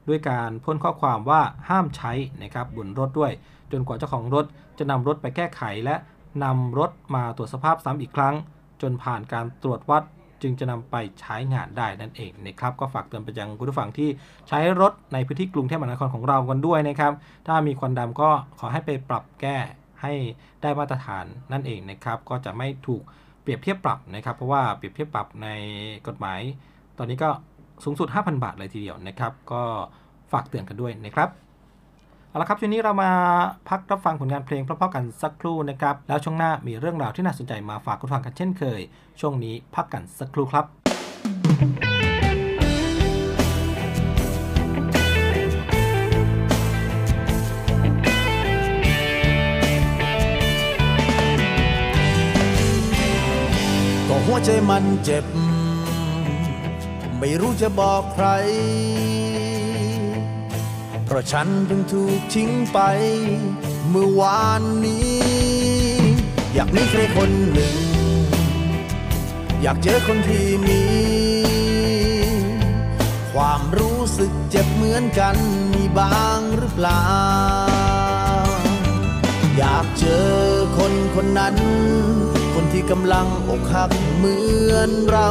[0.08, 2.12] ด้วยการพ่นข้อความว่าห้ามใช้
[2.44, 3.32] นะครับบนรถด้วย
[3.72, 4.46] จนกว่าเจ้าของรถ
[4.78, 5.96] จะนำรถไปแก้ไขและ
[6.44, 8.36] นำรถมาตรวจสภาพซ้ำอีกครั้ง
[8.82, 10.04] จนผ่านการตรวจวัด
[10.42, 14.10] จึงจะนำไปใช้งานได้นั่นเองนะครับก็ฝากเตือนไปยังคุณผู้ฟังที่
[14.50, 17.14] ใช้รถในพื้นที่กรุงเทพมหานครของเรากันด้วยนะครับ
[17.48, 19.58] ถ้ามีควันดำก็ขอให้ไปปรับแก้
[20.02, 20.14] ให้
[20.62, 23.02] ได้มาตรฐานนั่นเองนะครับ ก็จะไม่ถูก
[23.42, 25.48] เปรียบเทียบปรับนะครับ เพราะว่าเปรียบเทียบปรับใน
[26.08, 26.40] กฎหมาย
[26.98, 27.30] ตอนนี้ก็
[27.84, 29.64] สูงสุด 5,000 บาทเลยทีเดียวนะครับ ก็
[30.32, 31.30] ฝากเตือนกันด้วยนะครับ
[32.30, 33.12] เอาละครับช่วงนี้เรามา
[33.70, 38.82] พักรับฟังผลงานเพลงเพราะๆกันสักครู่นะครับ แล้วช่วงหน้ามีเรื่องราวที่น่าสนใจมาฝากคุณฟังกันเช่นเคย
[39.20, 40.66] ช่วงนี้พักกันสักครู่ครับ
[54.08, 55.26] ก็หัวใจมันเจ็บ
[57.20, 58.28] ไม่รู้จะบอกใคร
[61.10, 62.80] เพราะฉันเพิ่งถูกทิ้งไป
[63.90, 65.20] เมื่อวานนี้
[66.54, 67.76] อยากมีใครคนหนึ่ง
[69.62, 70.84] อยากเจอคนที่มี
[73.34, 75.36] ความรู้สึกเจ็บเหมือนกัน
[75.74, 77.06] มีบ้างหรือเปล่า
[79.58, 80.34] อยากเจอ
[80.78, 81.56] คนคนนั้น
[82.54, 84.38] คนที่กำลังอกหักเหมื
[84.74, 85.30] อนเรา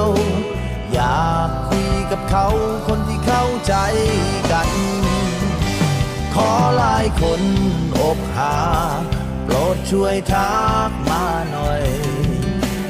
[0.92, 2.46] อยากคุยกับเขา
[2.88, 3.74] คนที่เข้าใจ
[4.52, 4.70] กัน
[6.46, 7.42] อหลายคน
[8.00, 8.58] อกหั
[9.00, 9.02] ก
[9.44, 11.82] โปรดช่วยทักมาหน่อย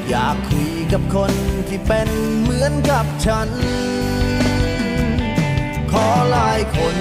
[0.09, 1.33] อยากคุยกับคน
[1.69, 2.09] ที่เป็น
[2.41, 3.51] เหมือนกับฉัน
[5.93, 6.97] ขอหลายคน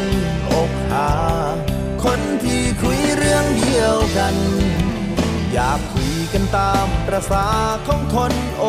[0.54, 1.12] อกหั
[1.54, 1.56] ก
[2.04, 4.36] คนที่คุยเรื่องเดียวกัน
[5.54, 7.46] อยากคุยกันตามประษา
[7.88, 8.34] ของคน
[8.64, 8.66] อ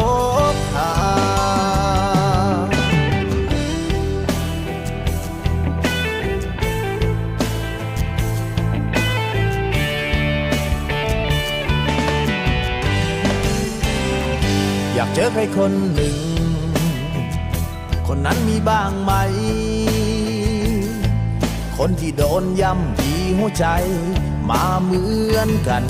[0.54, 0.90] กหั
[15.00, 16.16] กากเจอใครคนหนึ่ง
[18.06, 19.12] คนนั้นมีบ้างไหม
[21.78, 23.66] คนที่โดนย่ำยีหัวใจ
[24.50, 25.02] มาเหมื
[25.34, 25.84] อนกัน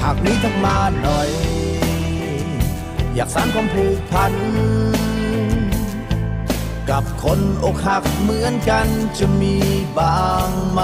[0.00, 1.30] หากนี้ทักมาหน่อย
[3.14, 4.32] อยากสานความผูกพัน
[6.90, 9.56] กับคนอกหักเหมือนกันจะมี
[9.98, 10.80] บ้างไหม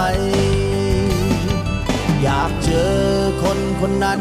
[2.23, 2.95] อยากเจอ
[3.43, 4.21] คนคนนั้น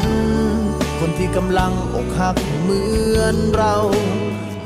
[0.98, 2.82] คนที่กำลังอกหักเหมื
[3.18, 3.74] อนเรา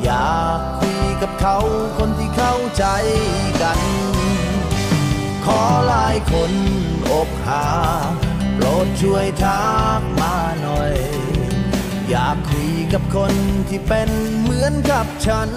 [0.05, 1.59] อยากคุยกับเขา
[1.99, 2.85] คนที่เข้าใจ
[3.63, 3.81] กัน
[5.45, 6.53] ขอหลายคน
[7.13, 7.69] อกหั
[8.11, 8.13] ก
[8.55, 10.95] โปรดช่วยทักมาหน่อย
[12.11, 13.33] อยากคุยกับคน
[13.69, 14.09] ที่เป็น
[14.41, 15.51] เหมือนกับฉัน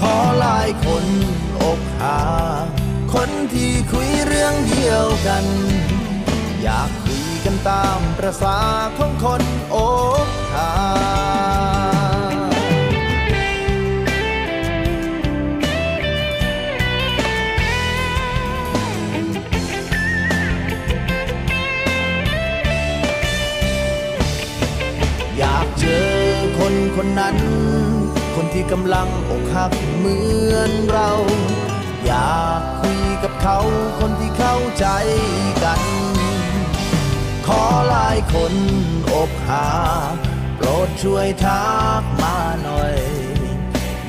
[0.00, 1.04] ขอหลายคน
[1.62, 2.20] อกหั
[2.64, 2.66] ก
[3.14, 5.44] คนที่คุยเรื่องเดียวกัน
[6.62, 8.56] อยากคุย กันตามประษา
[8.98, 9.42] ของคน
[9.74, 9.76] อ
[10.26, 10.70] กหั
[12.40, 12.50] ก
[25.38, 26.08] อยากเจอ
[26.58, 27.36] คนคนนั้น
[28.34, 30.18] คนที่กำลังอกหักเหมื
[30.52, 31.10] อนเรา
[32.06, 33.58] อยากคุยกับเขา
[33.98, 34.86] คนที่เข้าใจ
[35.64, 35.80] กัน
[37.46, 38.54] ขอหลายคน
[39.12, 39.68] อกหั
[40.12, 40.16] ก
[40.56, 41.66] โปรดช่วยทั
[42.00, 42.96] กมาหน่อย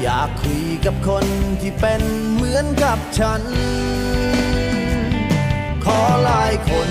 [0.01, 1.25] อยากคุยกับคน
[1.61, 2.01] ที่เป็น
[2.33, 3.41] เหมือนกับฉัน
[5.85, 6.89] ขอหลายคน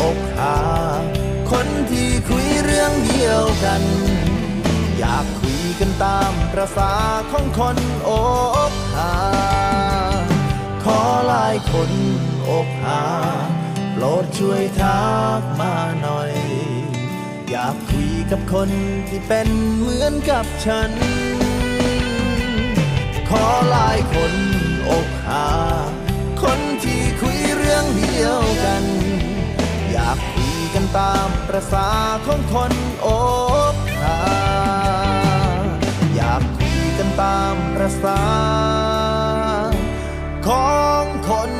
[0.00, 0.58] อกหั
[1.00, 1.02] ก
[1.50, 3.82] คนที่คุยเรื่องเดียวกัน
[4.98, 6.92] อยากคุยกันตามประษา
[7.30, 7.76] ของคน
[8.08, 8.10] อ
[8.70, 9.14] กหั
[10.22, 10.26] ก
[10.84, 11.90] ขอหลายคน
[12.48, 13.02] อกหั
[13.46, 13.59] กโป
[14.02, 15.08] รดช่วยทั
[15.40, 16.32] กมาหน่อย
[17.50, 18.70] อยากคุยกับคน
[19.08, 20.90] ที่เป็นเหมือนกับฉัน
[23.28, 24.32] ขอหลายคน
[24.90, 25.48] อกหั
[25.88, 25.90] ก
[26.42, 28.84] คนที่คุยเรื่องเดียวกัน
[29.92, 31.88] อยากคุยกันตามประษา
[32.26, 32.72] ของคน
[33.06, 33.08] อ
[33.72, 34.20] กหั
[35.62, 35.64] ก
[36.14, 38.20] อยากคุยกันตามประษา
[40.46, 40.70] ขอ
[41.02, 41.59] งคน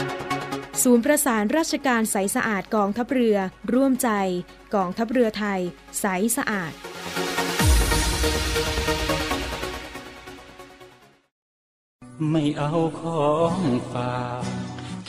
[0.83, 3.37] ศูนย์ประสานราชการใสสะอาดกองทัพเรือ
[3.73, 4.09] ร่วมใจ
[4.75, 5.59] กองทัพเรือไทย
[5.99, 6.05] ใส
[6.37, 6.73] สะอาด
[12.29, 13.57] ไม่เอาของ
[13.91, 14.70] ฝาก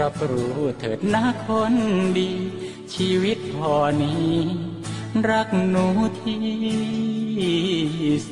[0.00, 1.74] รับรู้เถิดนะคน
[2.18, 2.30] ดี
[2.94, 4.32] ชีวิตพอนี้
[5.30, 5.86] รักหนู
[6.22, 6.42] ที่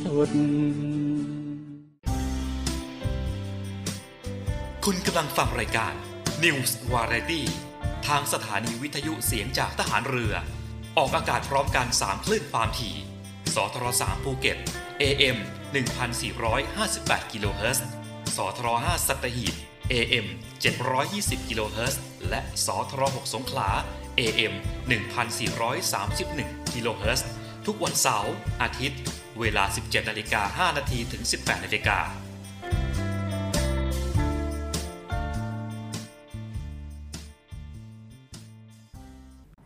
[0.03, 0.31] สุด
[4.85, 5.95] คุณกำลังฟังรายการ
[6.43, 7.43] News Variety
[8.07, 10.35] ทางสถานีวิทยุเสียงจากทหารเรือ
[10.99, 12.97] ออกอากาศพร้อมกัน 3 คลื่นความถี่
[13.55, 14.59] สทร3ภูเก็ต
[15.03, 15.37] AM
[16.55, 17.87] 1458 กิโลเฮิรตซ์
[18.37, 19.55] สทร5สัตหีบ
[19.92, 20.26] AM
[20.88, 23.70] 720กิโลเฮิรตซ์และสทร6สงขลา
[24.20, 24.52] AM
[25.88, 27.26] 1431กิโลเฮิรตซ์
[27.66, 29.00] ทุกวันเสาร์อาทิตย์
[29.40, 31.98] เวลา 17นาฬิกา5นาทีถึง 18นาฬิกา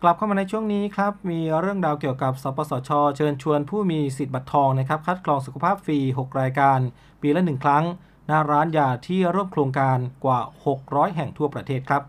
[0.02, 6.78] กลับเข้ามาในช่วงนี้ครับ มีเรื่องราวเกี่ยวกับ สปสช เชิญชวนผู้มีสิทธิ์บัตรทองนะครับ คัดกรองสุขภาพฟรี 6 รายการ
[7.20, 7.84] ปีละ 1 ครั้ง
[8.26, 10.40] หน้าร้านยาที่ร่วมโครงการกว่า
[10.78, 12.02] 600 แห่งทั่วประเทศครับ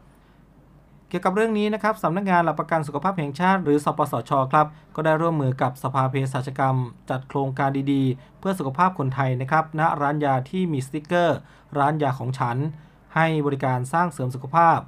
[1.10, 6.78] เกี่ยวกับเรื่องนี้นะครับสำนักงานหลักประกันสุขภาพแห่งชาติหรือสปสชครับก็ได้ร่วมมือกับสภาเภสัชกรรม
[7.10, 11.38] จัดโครงการดีๆ เพื่อสุขภาพคนไทยนะครับณร้านยาที่มีสติกเกอร์
[11.78, 12.58] ร้านยาของฉัน
[13.16, 14.80] ให้บริการสร้างเสริมสุขภาพ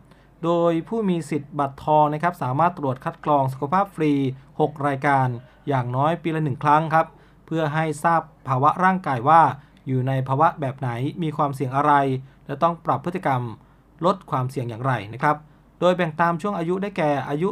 [0.44, 4.14] โดยผู้มีสิทธิ์บัตรทองนะครับสามารถตรวจคัดกรองสุขภาพฟรี
[4.50, 5.28] 6 รายการ
[5.68, 7.08] อย่างน้อยปีละ1ครั้งครับ
[7.46, 9.42] เพื่อให้ทราบภาวะร่างกายว่า
[9.90, 10.90] อยู่ในภาวะแบบไหน
[11.24, 11.94] มีความเสี่ยงอะไร
[12.46, 13.42] และต้องปรับพฤติกรรม
[14.06, 15.38] ลดความเสี่ยงอย่างไรนะครับ
[15.80, 17.50] โดยแบ่งตามช่วงอายุได้แก่อายุ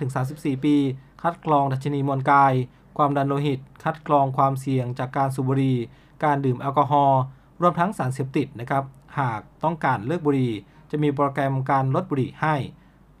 [0.00, 0.76] 15-34 ปี
[1.22, 2.54] คัดกรองดัชนีมวลกาย
[2.96, 5.78] ความดันโลหิต คัดกรองความเสี่ยงจากการสูบบุหรี่
[6.24, 7.20] การดื่มแอลกอฮอล์
[7.60, 8.84] รวมทั้งสารเสพติดนะครับ
[9.18, 10.52] หากต้องการเลิกบุหรี่
[10.90, 12.54] จะมีโปรแกรมการลดบุหรี่ให้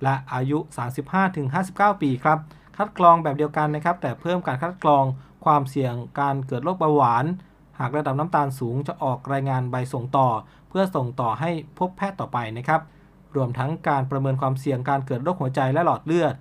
[0.02, 0.58] และอายุ
[1.30, 2.38] 35-59 ปีครับ
[2.76, 5.04] คัดกรองแบบเดียวกันนะครับ แต่เพิ่มการคัดกรอง
[5.44, 7.24] ความเสี่ยงการเกิดโรคเบาหวาน
[7.80, 10.28] หากระดับน้ำตาลสูงจะออกรายงานใบส่งต่อ
[10.68, 12.80] เพื่อส่งต่อให้พบแพทย์ต่อไปนะครับ
[13.36, 16.34] รวมทั้งการประเมินความเสี่ยงการเกิดโรคหัวใจและหลอดเลือด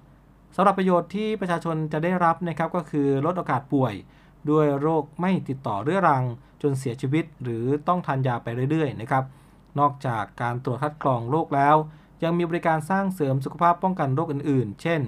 [0.56, 3.94] สำหรับประโยชน์ที่ประชาชนจะได้รับนะครับก็คือลดโอกาสป่วย
[4.50, 6.24] ด้วยโรคไม่ติดต่อเรื้อรัง
[6.62, 9.24] จนเสียชีวิต หรือต้องทานยาไปเรื่อยๆนะครับ
[9.80, 11.76] นอกจากการตรวจคัดกรองโรคแล้ว
[12.24, 15.02] ยังมีบริการสร้างเสริมสุขภาพป้องกันโรคอื่นๆ เช่น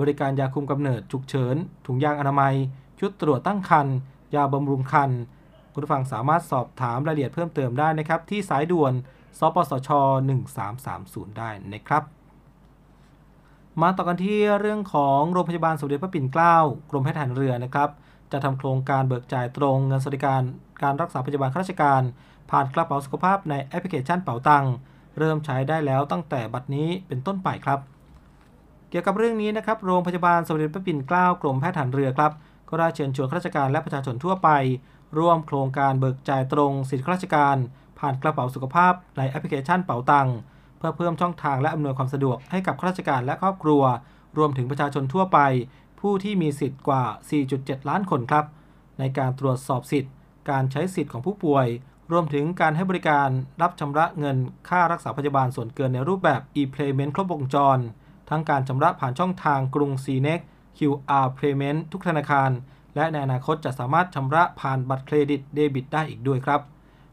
[0.00, 2.54] บริการยาคุมกำเนิดฉุกเฉิน ถุงยางอนามัย
[3.00, 3.94] ชุดตรวจตั้งครรภ์
[4.34, 5.20] ยาบำรุงครรภ์
[5.74, 8.92] คุณผู้ฟังสามารถสอบถามรายละเอียดเพิ่มเติมได้นะครับ ที่สายด่วน
[9.38, 9.90] สปสช
[10.64, 12.02] 1330 ได้นะครับ
[13.82, 16.56] มาต่อกันที่เรื่องของโรงพยาบาลสมเด็จพระปิ่นเกล้า
[16.90, 17.90] กรมแพทย์ทหารเรือนะครับ
[18.32, 20.42] จะทำโครงการเบิกจ่ายตรงเงินสวัสดิการ
[20.82, 22.02] การรักษาพยาบาลข้าราชการ
[22.50, 24.64] ผ่านกระเป๋าสุขภาพในแอปพลิเคชันเป๋าตัง
[25.18, 27.80] เริ่มใช้ได้แล้วตั้งแต่บัดนี้เป็นต้นไปครับ
[28.90, 32.32] เกี่ยวกับเรื่องนี้นะครับ โรงพยาบาลสมเด็จพระปิ่นเกล้ากรมแพทย์ทหารเรือครับ
[32.68, 34.48] ก็ได้เชิญชวนข้าราชการและประชาชนทั่วไป
[35.18, 37.56] ร่วมโครงการเบิกจ่ายตรงสิทธิข้าราชการ
[37.98, 40.28] ผ่านกระเป๋าสุขภาพในแอปพลิเคชันเป๋าตัง
[40.78, 43.82] เพื่อเพิ่มช่องทางและอำนวยความสะดวกให้กับข้าราชการและครอบครัว
[44.38, 45.38] รวมถึงประชาชนทั่วไป
[46.00, 47.04] ผู้ที่มีสิทธิ์กว่า
[47.46, 48.44] 4.7 ล้านคนครับ
[48.98, 50.12] ในการตรวจสอบสิทธิ์
[50.50, 51.66] การใช้สิทธิ์ของผู้ป่วย
[52.12, 53.28] รวมถึงการให้บริการ
[53.62, 54.36] รับชำระเงิน
[54.68, 57.78] ค่ารักษาพยาบาลส่วนเกินในรูปแบบ e-payment ครบวงจร
[58.30, 60.40] ทั้งการชำระผ่านช่องทางกรุง c n e x
[60.78, 62.50] QR Payment ทุกธนาคาร
[62.96, 66.60] และในอนาคตจะสามารถชำระผ่านบัตรเครดิตเดบิตได้อีกด้วยครับ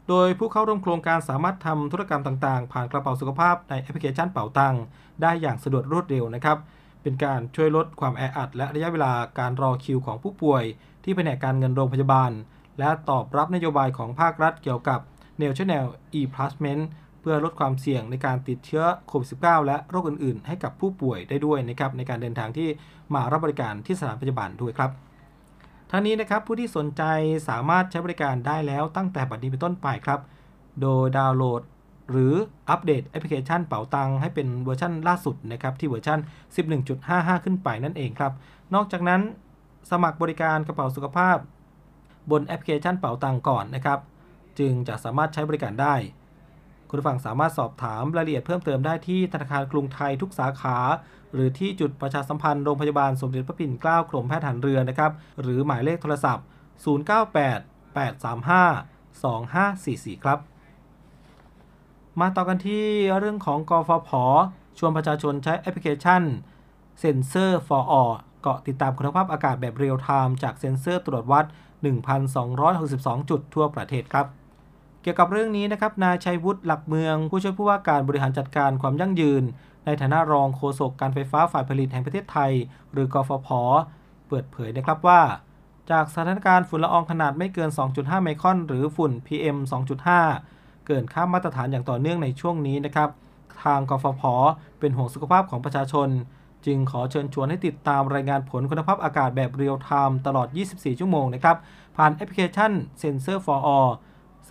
[0.08, 4.74] โดยผู้เข้าร่วมโครงการสามารถทำธุรกรรมต่างๆ ผ่านกระเป๋าสุขภาพในแอปพลิเคชันเป๋าตัง
[5.22, 6.58] ได้อย่างสะดวกรวดเร็วนะครับ
[7.02, 10.64] เป็นการช่วยลดความแออัด และระยะเวลาการรอคิวของผู้ป่วย
[11.04, 12.30] ที่แผนกการเงินโรงพยาบาล
[12.78, 15.00] และตอบรับนโยบายของภาครัฐเกี่ยวกับ
[15.42, 15.84] National
[16.18, 16.82] e-Payment
[17.20, 22.68] เพื่อลดความเสี่ยงในการติดเชื้อโควิด -19 และโรคอื่น ๆ ให้กับผู้ป่วยได้ด้วยนะครับในการเดินทางที่
[23.14, 24.90] มารับบริการที่สถานพยาบาลด้วยครับ
[25.94, 27.02] ทั้งนี้นะครับผู้ที่สนใจ
[27.48, 30.20] สามารถใช้บริการได้แล้วตั้งแต่บัดนี้เป็นต้นไปครับ
[30.80, 31.62] โดยดาวน์โหลด
[32.10, 32.34] หรือ
[32.70, 36.18] อัปเดตแอปพลิเคชันเป๋าตังให้เป็นเวอร์ชันล่าสุดนะครับที่เวอร์ชัน
[36.82, 38.32] 11.55 ขึ้นไปนั่นเองครับ
[38.74, 39.20] นอกจากนั้น
[39.90, 41.36] สมัครบริการกระเป๋าสุขภาพ
[42.30, 43.98] บนแอปพลิเคชันเป๋าตังก่อนนะครับ
[44.58, 45.94] จึงจะสามารถใช้บริการได้
[46.88, 50.78] คุณผู้ฟังสามารถสอบถามรายละเอียดเพิ่มเติมได้ที่ธนาคารกรุงไทยทุกสาขา
[51.34, 56.44] หรือที่จุดประชาสัมพันธ์โรงพยาบาลสมเด็จพระปิ่นเกล้ากรมแพทย์ทหารเรือนะครับหรือหมายเลขโทรศัพท์
[56.84, 60.38] 098 835 2544 ครับ
[62.20, 62.84] มาต่อกันที่
[63.18, 64.10] เรื่องของกฟผ
[64.78, 66.22] ชวนประชาชนใช้แอปพลิเคชัน
[67.02, 71.44] Sensor for All เกาะติดตามคุณภาพอากาศแบบเรียลไทม์จากเซ็นเซอร์ตรวจวัด
[72.38, 74.26] 1,262 จุดทั่วประเทศครับ
[75.02, 79.42] เกี่ยวกับเรื่องนี้นะครับ นายชัยวุฒิหลักเมือง ผู้ช่วยผู้ว่าการบริหารจัดการความยั่งยืน
[79.86, 82.52] ในฐานะรองโฆษกการไฟฟ้าฝ่ายผลิตแห่งประเทศไทย
[82.92, 83.48] หรือกฟผ
[84.28, 85.20] เปิดเผยนะครับว่า
[85.90, 89.56] จากสถานการณ์ฝุ่นละอองขนาดไม่เกิน 2.5 ไมครอน หรือฝุ่น PM
[90.22, 93.10] 2.5 เกินค่ามาตรฐานอย่างต่อเนื่องในช่วงนี้นะครับ
[93.64, 94.22] ทางกฟผ
[94.78, 96.08] เป็นห่วงสุขภาพของประชาชน
[96.66, 101.56] จึงขอเชิญชวนให้ติดตามรายงานผลคุณภาพอากาศแบบเรียลไทม์ตลอด 24 ชั่วโมงนะครับ
[101.96, 103.90] ผ่านแอปพลิเคชัน Sensor for All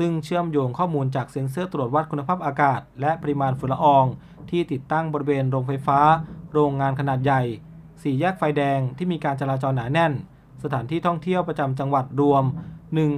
[0.03, 4.05] ซึ่งเชื่อมโยงข้อมูลจากเซ็นเซอร์ตรวจวัดคุณภาพอากาศ และปริมาณฝุ่นละออง
[4.49, 5.99] ที่ติดตั้งบริเวณโรงไฟฟ้า
[6.53, 7.41] โรงงานขนาดใหญ่
[8.01, 10.13] สี่แยกไฟแดงที่มีการจราจรหนาแน่น
[10.63, 12.43] สถานที่ท่องเที่ยวประจำจังหวัดรวม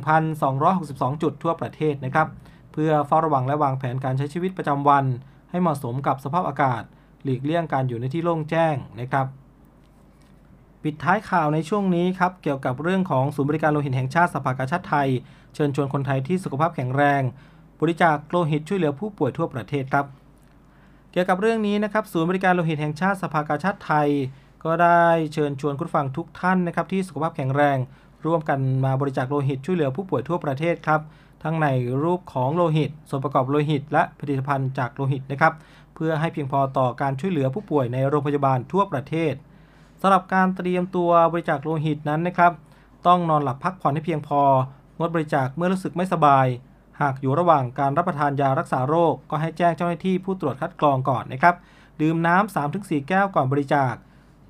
[0.03, 2.27] 1,262 จุดทั่วประเทศนะครับ
[2.73, 5.05] เพื่อเฝ้าระวังและวางแผนการใช้ชีวิตประจำวัน
[5.49, 6.83] ให้เหมาะสมกับสภาพอากาศ
[7.23, 9.27] หลีกเลี่ยงการอยู่ในที่โล่งแจ้งนะครับ
[10.83, 15.09] ปิดท้ายข่าวในช่วงนี้ครับ เกี่ยวกับเรื่องของศูนย์บริการโลหิตแห่งชาติสภากาชาติไทย
[15.55, 17.21] เชิญชวนคนไทยที่สุขภาพแข็งแรง
[17.81, 20.05] บริจาคโลหิตช่วยเหลือผู้ป่วยทั่วประเทศครับ
[21.11, 24.09] เกี่ยวกับเรื่องนี้นะครับศูนย์บริการโลหิตแห่งชาติสภากาชาติไทย
[24.63, 27.77] ก็ได้เชิญชวนคุณฟังทุกท่านนะครับที่สุขภาพแข็งแรง
[28.25, 31.01] ร่วมกันมาบริจาคโลหิตช่วยเหลือผู้ป่วยทั่วประเทศครับ
[31.43, 31.67] ทั้งใน
[32.03, 35.53] รูปของโลหิต ส่วนประกอบโลหิต และผลิตภัณฑ์จากโลหิตนะครับ
[35.95, 39.33] เพื่อให้เพียงพอต่อการช่วยเหลือผู้ป่วยในโรงพยาบาลทั่วประเทศ
[40.01, 42.51] สำหรับการเตรียมตัวบริจาคโลหิตนั้นนะครับ
[43.07, 44.41] ต้องนอนหลับพักผ่อนให้เพียงพอ
[44.99, 46.47] งดบริจาคเมื่อรู้สึกไม่สบาย
[47.01, 51.55] หากอยู่ระหว่างการรับประทานยารักษาโรค ก็ให้แจ้งเจ้าหน้าที่ผู้ตรวจคัดกรองก่อนนะครับ
[52.01, 53.87] ดื่มน้ำ3-4 แก้วก่อนบริจา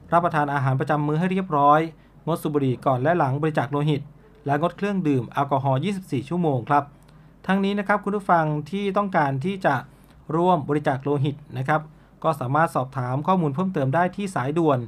[0.10, 1.80] ค รับประทานอาหารประจำมื้อให้เรียบร้อย
[2.26, 4.02] งดสูบบุหรี่ก่อนและหลังบริจาคโลหิต
[4.46, 6.84] และงดเครื่องดื่มแอลกอฮอล์ 24 ชั่วโมงครับ
[7.48, 9.76] ทั้งนี้นะครับคุณผู้ฟังที่ต้องการที่จะ
[10.36, 11.82] ร่วมบริจาคโลหิตนะครับ
[12.24, 14.80] ก็สามารถสอบถามข้อมูลเพิ่มเติมได้ที่สายด่วน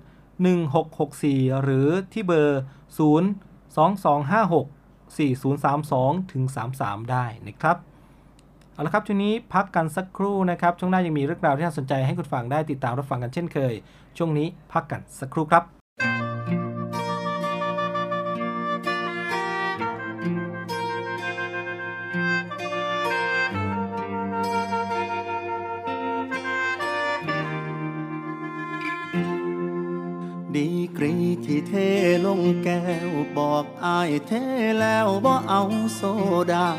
[0.77, 2.61] 1664 หรือที่เบอร์
[2.99, 3.09] 0
[3.75, 4.84] 2256
[5.15, 6.43] 4032 ถึง
[6.77, 7.77] 33 ได้นะครับ
[8.73, 13.73] เอาละครับช่วงนี้พักกันสักครู่นะครับ ช่วงหน้ายังมีเรื่องราวที่น่าสนใจให้คุณฟังได้ติดตามรับฟังกันเช่นเคย
[14.17, 15.63] ช่วงนี้พักกันสักครู่ครับ
[30.55, 31.13] ดีกรี
[31.45, 31.73] ที่เท
[32.25, 33.04] ลงแก้วบ
[33.85, 34.31] อกอายเท
[34.79, 35.61] แล้วบ่เอา
[35.95, 36.01] โซ
[36.53, 36.69] ดา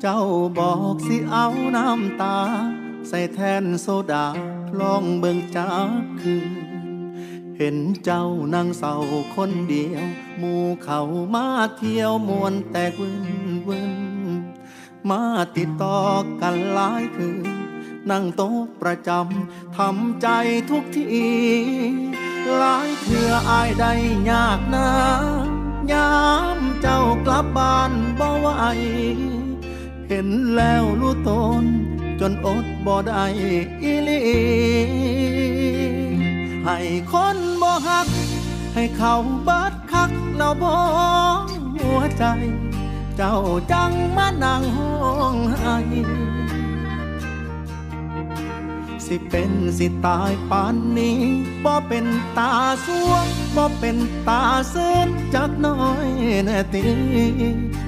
[0.00, 0.20] เจ้า
[0.58, 2.38] บอกสิเอาน้ำตา
[3.08, 4.26] ใส่แทนโซดา
[4.80, 6.50] ลองเบิ่งจากคืน
[7.56, 8.24] เห็นเจ้า
[8.54, 8.94] นั่งเศร้า
[9.34, 10.04] คนเดียว
[10.38, 11.00] หมู่เขา
[11.34, 13.26] มาเที่ยวมวนแตกวิน
[13.66, 13.94] วิน
[15.08, 15.22] มา
[15.56, 15.98] ติดต่อ
[16.40, 17.46] กันหลายคืน
[18.10, 20.28] นั่งโต๊ะประจำทำใจ
[20.70, 21.08] ทุกที
[22.58, 23.92] หลายเถื่ออายได้
[24.30, 24.88] ยากนะ
[25.92, 26.14] ยา
[26.56, 28.48] มเจ้ากลับบ้านบ่ไหว
[30.08, 31.30] เห็นแล้วรู้ต
[31.62, 31.64] น
[32.20, 33.24] จนอดบ่ได้
[33.82, 34.20] อีลี
[36.64, 36.78] ให้
[37.12, 38.06] คนบ่ฮัก
[38.74, 39.14] ให้เขา
[39.44, 40.74] เบิดคักแล้วบ่
[41.76, 42.24] หัวใจ
[43.16, 43.36] เจ้า
[43.72, 44.92] จังมานั่งห้อ
[45.34, 45.76] งไห้
[49.12, 51.20] สิเป็นสิตายปานนี้
[51.64, 52.06] บ่เป็น
[52.38, 52.52] ตา
[52.86, 53.96] สวงบ่เป็น
[54.28, 56.08] ตาเสื่นจักน้อย
[56.44, 56.84] แน่ตี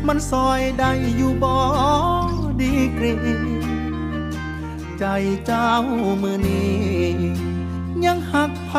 [0.06, 1.54] มันซอยได้อยู่บ่
[2.60, 3.14] ดีกรี
[4.98, 5.04] ใจ
[5.46, 5.70] เจ้า
[6.22, 6.80] มือนี้
[8.04, 8.72] ยังหักไผ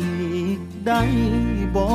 [0.00, 0.14] อี
[0.56, 1.02] กได้
[1.76, 1.86] บ่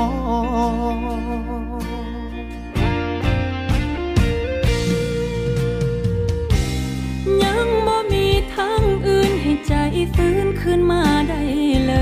[10.16, 11.42] ฟื้นขึ้นมาได้
[11.86, 11.94] เล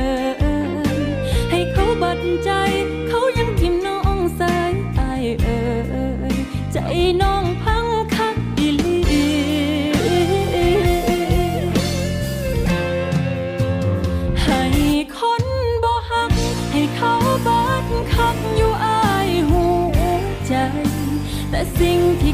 [0.96, 1.00] ย
[1.52, 2.50] ให้เขาบัดใจ
[3.08, 5.60] เขายังทิมน้องสายอายเอ่
[6.34, 6.36] ย
[6.74, 6.78] ใจ
[7.22, 7.86] น้องพัง
[8.16, 9.00] คักอีหลี
[14.44, 14.64] ให้
[15.18, 15.44] คน
[15.84, 16.32] บ่หัก
[16.72, 17.14] ให้เขา
[17.48, 19.64] บัดคักอยู่อายหู
[20.48, 20.54] ใจ
[21.50, 22.31] แต่สิ่งที่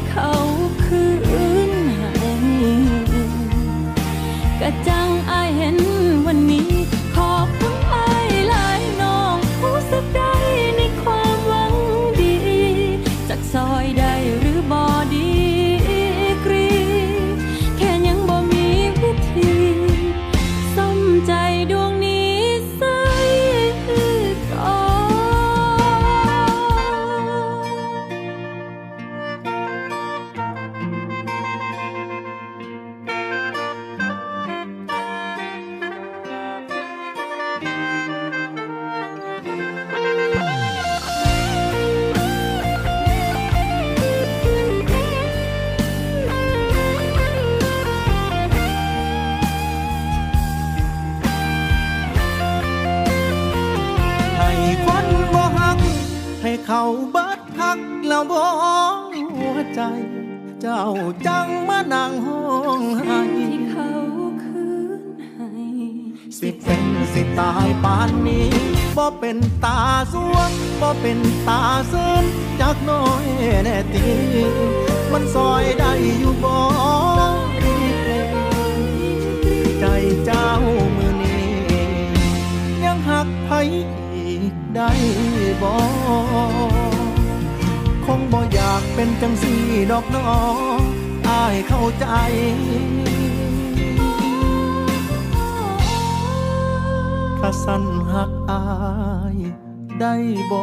[58.30, 58.44] บ่
[59.36, 59.80] หัวใจ
[60.60, 60.84] เจ้า
[61.26, 62.44] จังมานั่งห้อ
[62.80, 63.90] งไห้ที่เขา
[64.44, 64.68] คื
[65.00, 65.02] น
[65.36, 65.50] ให้
[66.38, 68.48] สิเป็นสิตายปานนี้
[68.96, 69.78] บ่เป็นตา
[70.12, 70.50] สวง
[70.80, 71.60] บ่เป็นตา
[71.92, 72.24] ซึน
[72.60, 73.24] จักหน้อย
[73.64, 74.06] แน่ตี
[75.12, 76.56] มันซอยได้อยู่บ่
[79.80, 79.84] ใจ
[80.24, 80.48] เจ้า
[80.96, 81.48] มือนี้
[82.84, 83.50] ยังหักไผ
[84.14, 84.90] อีกได้
[85.62, 85.72] บ่
[86.06, 86.34] ค
[86.76, 86.77] ง
[88.32, 90.28] บ่อยากเป็นจังสี่ดอกน้อ
[91.28, 92.06] อายเข้าใจ
[97.38, 98.62] ถ้าสั้นหักอา
[99.34, 99.36] ย
[100.00, 100.14] ได้
[100.50, 100.62] บ่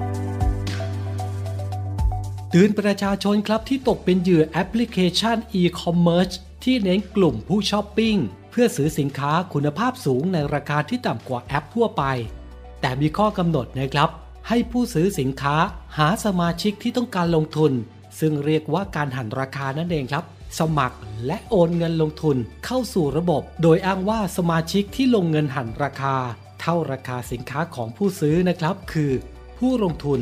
[2.53, 8.15] เตือนประชาชนครับที่ตกเป็นเหยื่อแอปพลิเคชัน e-commerce ที่เน้นกลุ่มผู้ช้อปปิ้ง
[8.51, 12.03] เพื่อซื้อสินค้าคุณภาพสูงในราคาที่ต่ำกว่าแอปทั่วไป
[12.81, 14.09] แต่มีข้อกำหนดนะครับ
[14.47, 15.55] ให้ผู้ซื้อสินค้า
[15.97, 17.71] หาสมาชิกที่ต้องการลงทุน
[18.19, 20.23] ซึ่งเรียกว่าการหันราคานั่นเองครับ
[20.59, 26.15] สมัครและโอนเงินลงทุนเข้าสู่ระบบ โดยอ้างว่าสมาชิกที่ลงเงินหันราคา
[26.61, 29.11] เท่าราคาสินค้าของผู้ซื้อนะครับ คือ
[29.57, 30.21] ผู้ลงทุน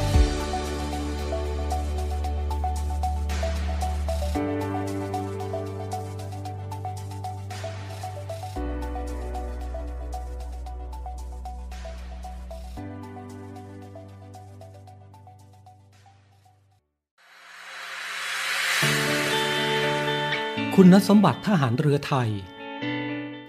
[20.83, 22.29] คุณสมบัติทหารเรือไทย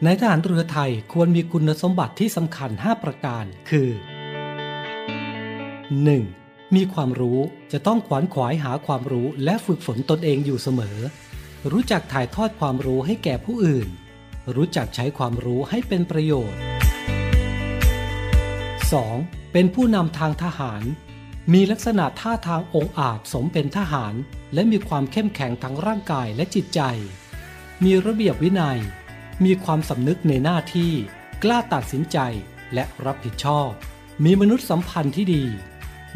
[0.05, 3.91] ในทหารเรือไทยควรมีคุณสมบัติที่สำคัญ 5 ประการ คือ
[5.93, 6.75] 1.
[6.75, 7.39] มีความรู้
[7.73, 10.99] จะต้องขวนขวายหาความรู้และฝึกฝนตนเองอยู่เสมอ
[11.73, 13.89] รู้จักถ่ายทอดความรู้ให้แก่ผู้อื่น
[14.57, 16.61] รู้จักใช้ความรู้ให้เป็นประโยชน์
[18.83, 19.53] 2.
[19.53, 20.83] เป็นผู้นำทางทหาร
[21.53, 24.15] มีลักษณะท่าทางองอาจสมเป็นทหาร
[24.55, 26.83] และมีความเข้มแข็งทั้งร่างกายและจิตใจ
[27.87, 28.79] มีระเบียบวินัย
[29.45, 30.93] มีความสำนึกในหน้าที่
[31.43, 32.19] กล้าตัดสินใจ
[32.75, 33.71] และรับผิดชอบ
[34.25, 35.45] มีมนุษยสัมพันธ์ที่ดี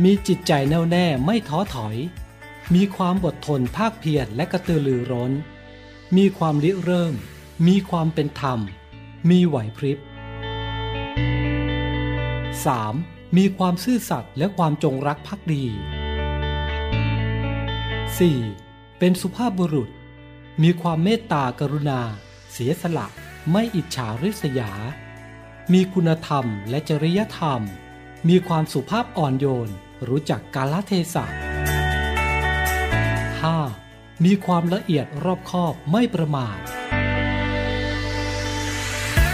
[0.05, 1.97] มีจิตใจแน่วแน่ไม่ท้อถอย
[2.75, 5.33] มีความอดทนภาคเพียรและกระตือรือร้น
[6.17, 7.15] มีความริเริ่ม
[7.67, 8.59] มีความเป็นธรรม
[9.31, 9.99] มีไหวพริบ
[12.47, 13.37] 3.
[13.37, 15.65] มีความซื่อสัตย์และความจงรักภักดี
[18.13, 18.99] 4.
[18.99, 19.91] เป็นสุภาพบุรุษ
[20.63, 22.01] มีความเมตตากรุณา
[22.53, 23.07] เสียสละ
[23.51, 24.73] ไม่อิจฉาริษยา
[25.73, 27.61] มีคุณธรรมและจริยธรรม
[28.29, 29.71] มีความสุภาพอ่อนโยน
[30.09, 31.27] รู้จักกาลเทศะ
[33.55, 34.25] 5.
[34.25, 36.59] มีความละเอียดรอบคอบไม่ประมาท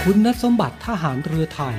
[0.03, 1.77] คุณสมบัติทหารเรือไทย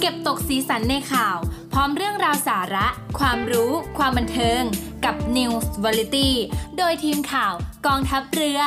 [0.00, 1.38] เก็บตกสีสันในข่าว
[1.76, 2.86] พร้อมเรื่องราวสาระ
[3.18, 4.60] ความรู้ ความบันเทิง
[5.04, 6.30] กับ News Variety
[6.78, 7.54] โดยทีมข่าว
[7.86, 8.60] กองทัพเรือ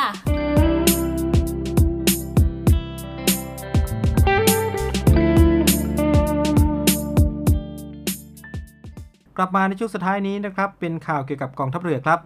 [9.36, 12.20] กลับมาในช่วงสุดท้ายนี้นะครับ เป็นข่าวเกี่ยวกับกองทัพเรือครับ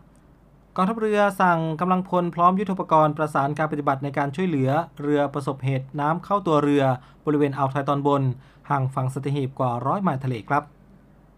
[0.77, 4.71] กองทัพเรือสั่งกำลังพลพร้อมยุทโธปกรณ์ประสานการปฏิบัติในการช่วยเหลือ
[5.03, 6.85] เรือประสบเหตุน้ำเข้าตัวเรือ
[7.27, 8.23] บริเวณอ่าวไทยตอนบน
[8.71, 10.63] ห่างฝั่งสตหีบกว่าร้อยไมล์ทะเลครับ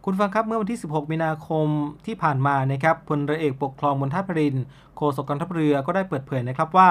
[0.05, 1.67] คุณฟังครับเมื่อวันที่ 16 มีนาคม
[2.07, 4.57] ที่ผ่านมานะครับพลเรือเอกปกครองบนท่าพริน
[4.97, 6.91] โฆษกกองทัพเรือก็ได้เปิดเผยนะครับว่า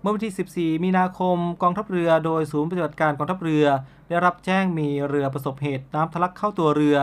[0.00, 3.66] เมื่อวันที่ 14 มีนาคมกองทัพเรือโดยศูนย์ปฏิบัติการกองทัพเรือ
[4.08, 6.96] ได้รับแจ้งมีเรือประสบเหตุน้ำทะลักเข้าตัวเรือ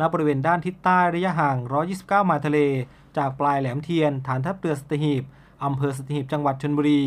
[0.00, 1.56] ณบริเวณด้านทิศใต้ระยะห่าง
[1.92, 2.58] 129 ไมล์ทะเล
[3.16, 5.22] จากปลายแหลมเทียน ฐานทัพเรือสตหีบ
[5.64, 7.02] อำเภอสตหีบจังหวัดชลบุรี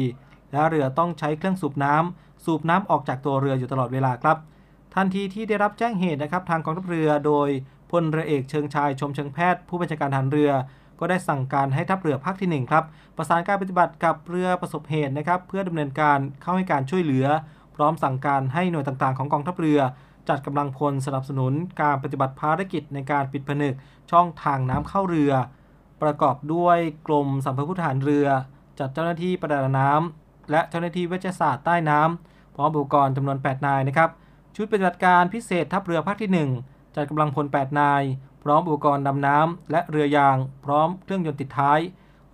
[0.52, 4.38] และเรือต้องใช้เครื่องสูบน้ำสูบน้ำออกจากตัวเรืออยู่ตลอดเวลาครับ
[5.00, 7.50] ทันทีที่ได้รับแจ้งเหตุนะครับทางกองทัพเรือโดย
[7.92, 10.52] พลเรือเอกเชิงชายชมเชิงแพทย์ ผู้บัญชาการทหารเรือ
[11.00, 12.84] ก็ได้สั่งการให้ทัพเรือภาคที่ 1 ครับ
[13.18, 17.26] ประสานการปฏิบัติกับเรือประสบเหตุนะครับ เพื่อดำเนินการเข้าให้การช่วยเหลือ
[17.76, 19.80] พร้อมสั่งการให้หน่วยต่างๆ ของกองทัพเรือ
[20.30, 23.74] จัดกำลังพลสนับสนุน การปฏิบัติภารกิจในการปิดผนึก
[24.12, 25.32] ช่องทางน้ำเข้าเรือ
[26.02, 26.78] ประกอบด้วย
[27.08, 28.28] กรมสัมภาระทหารเรือ
[28.80, 34.12] จัดเจ้าหน้าที่ประดาน้ำและเจ้าหน้าที่วิทยาศาสตร์ใต้น้ำพร้อมอุปกรณ์จำนวน 8 นายนะครับ
[34.60, 38.04] ชุดปฏิบัติการพิเศษทัพเรือภาคที่ 1 จัดกำลังพล 8 นาย
[38.44, 41.80] พร้อมอุปกรณ์ดำน้ำและเรือยาง พร้อมเครื่องยนต์ติดท้าย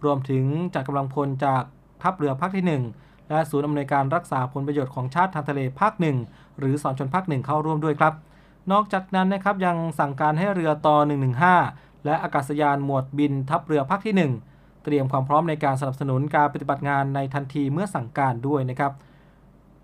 [0.04, 1.62] รวมถึงจัดกำลังพลจาก
[2.02, 6.18] ทัพเรือภาคที่ 1 และศูนย์อำนวยการรักษาผลประโยชน์ของชาติทางทะเลภาคหนึ่ง
[6.60, 8.14] หรือสอนชนภาคหนึ่งเข้าร่วมด้วยครับ
[8.72, 10.98] นอกจากนั้นนะครับยังสั่งการให้เรือต่อ
[11.52, 18.94] 115 และอากาศยานหมวดบินทัพเรือภาคที่ 1 เตรียมความพร้อมในการสนับสนุนการปฏิบัติงานในทันทีเมื่อสั่งการด้วยนะครับ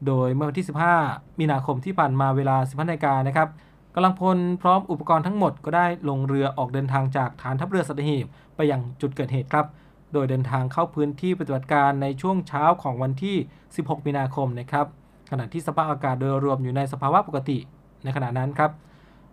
[0.07, 0.67] โดยเมื่อวันที่
[1.03, 3.49] 15 มีนาคมที่ผ่านมาเวลา 15นาฬิกานะครับ
[3.95, 8.25] กำลังพลพร้อมอุปกรณ์ทั้งหมดก็ได้ลงเรือออกเดินทางจากฐานทัพเรือสัตหีบ
[8.55, 9.65] ไปยังจุดเกิดเหตุครับ
[10.13, 13.35] โดยเดินทางเข้าพื้นที่ปฏิบัติการในช่วงเช้าของวันที่
[13.73, 14.85] 16 มีนาคมนะครับ
[15.31, 17.57] ขณะที่สภาพอากาศโดยรวมอยู่ในสภาวะปกติ
[18.03, 18.71] ในขณะนั้นครับ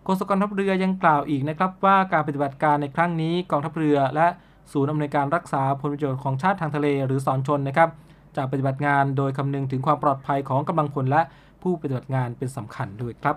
[0.03, 4.27] โฆษกกองทัพเรือยังกล่าวอีกนะครับว่าการปฏิบัติการในครั้งนี้กองทัพเรือและ
[4.71, 7.89] ศูนย์อำนวยการรักษาผลประโยชน์ของชาติทางทะเลหรือสอนชนนะครับ
[8.37, 11.21] จะปฏิบัติงานโดยคำนึงถึงความปลอดภัยของกำลังพลและ
[11.61, 13.35] ผู้ปฏิบัติงานเป็นสำคัญด้วยครับ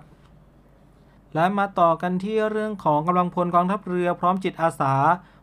[1.34, 4.94] และมาต่อกันที่เรื่องของกำลังพลกองทัพเรือพร้อมจิตอาสา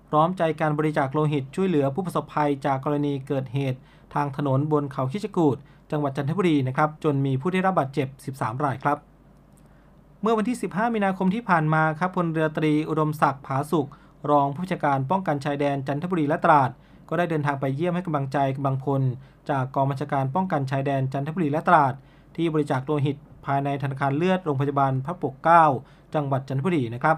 [0.10, 3.80] พร้อมใจการบริจาคโลหิตช่วยเหลือผู้ประสบภัยจากกรณีเกิดเหตุ
[4.14, 5.58] ทางถนนบนเขาคิชกูด
[5.92, 8.98] จังหวัดจันทบุรีนะครับจนมีผู้ได้รับบาดเจ็บ 13 รายครับ
[10.22, 13.88] เมื่อวันที่ 15 มีนาคมที่ผ่านมาครับพลเรือตรีอุดมศักดิ์ผาสุก
[14.30, 16.70] รองผู้จัดการป้องกันชายแดนจันทบุรีและตราด
[17.10, 19.02] ก็ได้เดินทางไปเยี่ยมให้กำลังใจกำลังพล
[19.50, 21.94] จากกองบัญชาการป้องกันชายแดนจันทบุรีและตราด
[22.36, 25.66] ที่บริจาคโลหิตภายในธนาคารเลือดโรงพยาบาลพระปกเกล้า
[26.14, 27.18] จังหวัดจันทบุรีนะครับ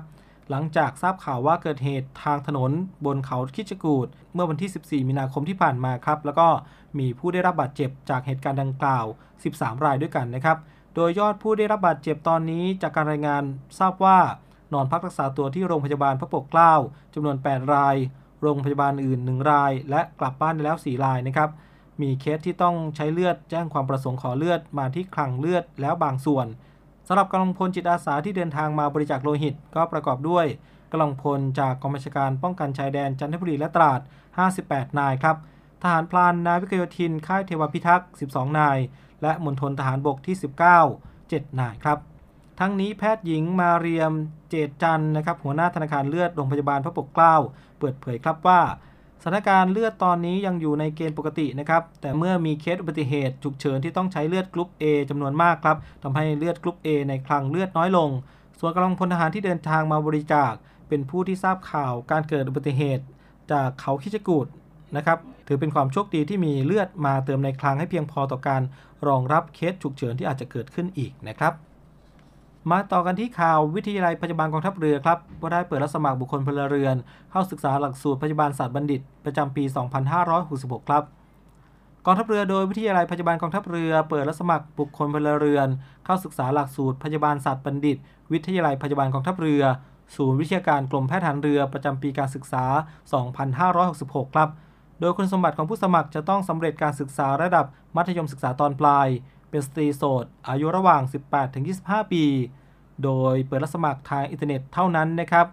[0.49, 2.71] หลังจากทราบข่าวว่าเกิดเหตุทางถนน
[3.05, 6.47] บนเขาคิชกูดเมื่อวันที่ 14 มีนาคมที่ผ่านมาครับ แล้วก็
[6.99, 9.05] มีผู้ได้รับบาดเจ็บจากเหตุการณ์ดังกล่าว
[9.45, 10.57] 13 รายด้วยกันนะครับ
[10.95, 13.43] โดยยอดผู้ได้รับบาดเจ็บตอนนี้จากการรายงาน
[13.79, 14.19] ทราบว่า
[14.73, 16.73] นอนพักรักษาตัวที่โรงพยาบาลพระปกเกล้า
[17.13, 17.95] จำนวน 8 ราย
[18.41, 21.49] โรงพยาบาลอื่น 1 ราย และกลับบ้านได้แล้ว 4 รายนะครับ
[22.01, 26.47] มีเคสที่ต้องใช้เลือดแจ้งความประสงค์ขอเลือดมาที่คลังเลือดแล้วบางส่วน
[27.07, 30.45] สำหรับกำลังพลจิตอาสาที่เดินทางมาบริจาคโลหิต ก็ประกอบด้วย
[30.91, 33.99] กำลังพลจากกองบัญชาการป้องกันชายแดนจันทบุรีและตราด
[34.49, 35.37] 58 นายครับ
[35.81, 38.77] ทหารพลานนาวิกโยธิน ค่ายเทวพิทักษ์ 12 นาย
[39.21, 40.35] และมณฑลทหารบกที่
[40.93, 41.99] 19 7 นายครับ
[42.59, 44.13] ทั้งนี้แพทย์หญิงมาเรียม
[44.49, 47.35] เจตจันนะครับ หัวหน้าธนาคารเลือดโรงพยาบาลพระปกเกล้า
[47.79, 48.61] เปิดเผยครับว่า
[49.21, 58.09] สถานการณ์เลือดตอนนี้ยังอยู่ในเกณฑ์ปกตินะครับ แต่เมื่อมีเคสอุบัติเหตุฉุกเฉินที่ต้องใช้เลือดกรุ๊ป A จำนวนมากครับทำให้เลือดกรุ๊ป A ในคลังเลือดน้อยลง
[58.59, 60.53] ส่วนกำลังพลทหารที่เดินทางมาบริจาค
[60.87, 63.05] เป็นผู้ที่ทราบข่าวการเกิดอุบัติเหตุ
[63.51, 64.47] จากเขาคิชกูด
[64.97, 65.17] นะครับ
[65.47, 68.61] ถือเป็นความโชคดีที่มีเลือดมาเติมในคลังให้เพียงพอต่อการ
[69.07, 71.53] รองรับเคสฉุกเฉินที่อาจจะเกิดขึ้นอีกนะครับ
[72.71, 76.95] มาต่อกันที่ข่าววิทยาลัยพยาบาลกองทัพเรือครับก็ได้เปิดรับสมัครบุคคลพลเรือน
[77.31, 79.63] เข้าศึกษาหลักสูตรพยาบาลศาสตร์บัณฑิต ประจำปี
[80.25, 81.03] 2566 ครับ
[82.05, 85.67] กองทัพเรือโดยวิทยาลัยพยาบาลกองทัพเรือ เปิดรับสมัครบุคคลพลเรือน
[86.05, 87.97] เข้าศึกษาหลักสูตรพยาบาลศาสตร์บัณฑิต
[88.31, 89.63] วิทยาลัยพยาบาลกองทัพเรือ
[90.15, 92.65] ศูนย์วิทยาการกรมแพทย์ทหารเรือประจำปีการศึกษา
[93.69, 94.49] 2566 ครับ
[94.99, 99.07] โดยคุณสมบัติของผู้สมัครจะต้องสำเร็จการศึกษาระดับมัธยมศึกษาตอนปลาย
[99.49, 101.01] เป็นสตรีโสด อายุระหว่าง
[101.57, 102.23] 18-25 ปี
[103.03, 105.47] โดยเปิดรับสมัครทางอินเทอร์เน็ตเท่านั้นนะครับ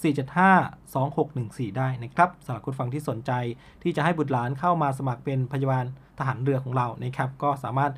[0.01, 3.31] 475 2614 ได้นะครับสำหรับคุณฟังที่สนใจ
[3.83, 5.85] ที่จะให้บุตรหลานเข้ามาสมัครเป็นพยาบาล
[6.19, 7.91] ทหารเรือของเรานะครับ ก็สามารถ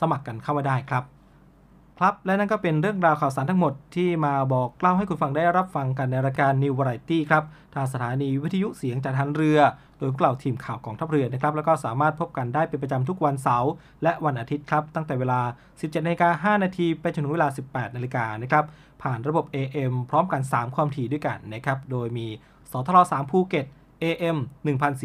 [0.00, 1.04] สมัครกันเข้ามาได้ครับ
[1.98, 9.58] ครับและนั่นก็เป็นเรื่องราวข่าวสารทั้งหมดที่มาบอกเล่าให้คุณฟังได้รับฟังกันในรายการ New Variety ครับทางสถานีวิทยุเสียงจากทหารเรือ
[9.98, 13.70] โดยพวกเราทีมข่าวกองทัพเรือนะครับ แล้วก็สามารถพบกันได้เป็นประจำทุกวันเสาร์
[14.02, 15.40] และวันอาทิตย์ครับตั้งแต่เวลา
[15.72, 18.64] 17นาฬิกา5นาทีไปจนถึงเวลา 18นาฬิกานะครับ
[19.02, 22.26] ผ่านระบบ AM พร้อมกัน 3 ความถี่ด้วยกันนะครับโดยมี
[22.70, 23.66] สทร3ภูเก็ต
[24.02, 24.36] AM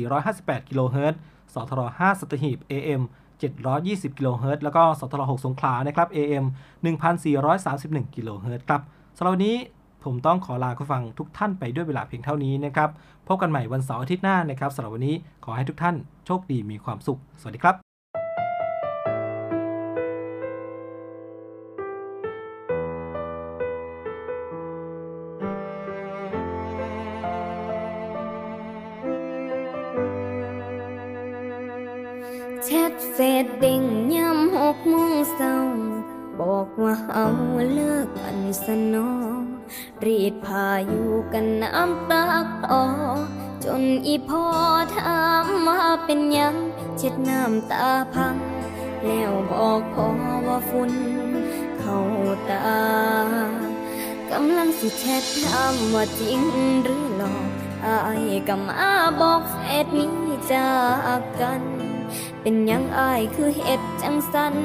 [0.01, 1.19] 1458กิโลเฮิรตซ์
[1.53, 3.01] สทร5สัตหีบ AM
[3.71, 6.45] 720กิโลเฮิรตซ์แล้วก็สทร6สงขลานะครับ AM
[7.25, 8.81] 1431กิโลเฮิรตซ์ครับ
[9.17, 9.57] สำหรับวันนี้
[10.03, 12.89] ผมต้องขอลาคุณฟังทุกท่านไปด้วยเวลาเพียงเท่านี้นะครับ
[13.27, 17.86] พบกันใหม่วันเสาร์อาทิตย์หน้านะครับสำหรับวันนี้ขอให้ทุกท่านโชคดีมีความสุข สวัสดีครับ
[47.07, 48.35] ช็ดน้ำตาพัง
[49.05, 50.07] แล้วบอกพ่อ
[50.47, 50.91] ว่าฝุ่น
[51.79, 51.97] เข้า
[52.49, 52.67] ตา
[54.31, 56.39] กำลังสิแชทถามว่าจริง
[56.83, 57.49] หรือหลอก
[57.85, 58.91] อายก็มา
[59.21, 60.13] บอกเฟซนี้
[60.51, 60.71] จา
[61.19, 61.63] กกัน
[62.41, 64.55] เป็นยังอายคือเฮ็ดจังสัน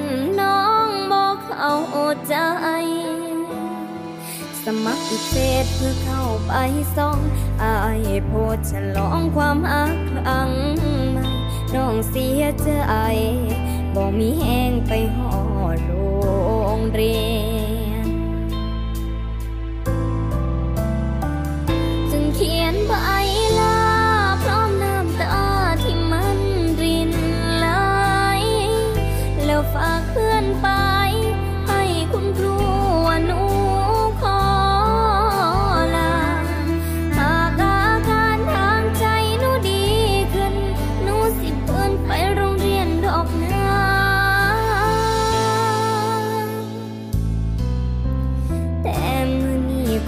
[0.40, 1.74] น้องบอกเข้า
[2.28, 2.34] ใจ
[4.64, 5.34] สมัครอีกเฟ
[5.64, 6.52] ซเพื่อเข้าไป
[6.96, 7.18] ส่อง
[7.62, 7.76] อา
[8.06, 10.52] ยโพสต์ฉลองความอักครั้ง
[11.74, 12.70] น้องเสียใจ
[13.94, 15.32] บอกมีแห้งไปหอ
[15.84, 15.90] โร
[16.76, 17.41] งเรียน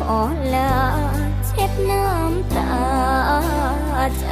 [0.09, 0.75] อนี้ขอลา
[1.47, 2.75] เช็ดน้ำตา
[4.19, 4.25] ใจ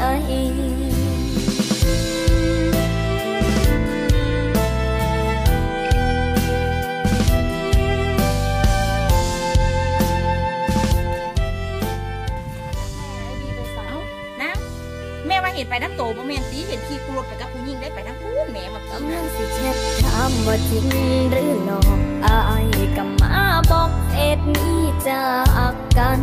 [15.65, 20.87] นไปน้ำโตบ่แม่นตีเห็นขี่กูรถไปกับผู้หญิงได้ไปน้ำพูนแม่มาตีกำลังสิเช็ดถามว่าจริง
[21.31, 23.35] หรือหลอกอายก็มา
[23.71, 25.25] บอกเอ็ดนี้จา
[25.73, 26.21] กกัน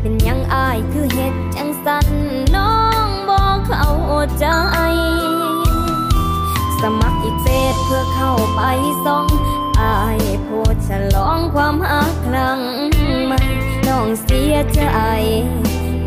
[0.00, 2.06] เป็นยังอายคือเฮ็ดจังสัน
[2.56, 2.74] น้อ
[3.06, 3.88] งบอกเขา
[4.38, 4.46] ใจ
[6.80, 8.60] สมัครอีกเฟซเพื่อเข้าไป
[9.04, 9.26] ส่อง
[9.80, 12.60] อายโพสต์ฉลองความหักครั้ง
[13.26, 13.40] ใหม่
[13.86, 14.82] น้องเสียใจ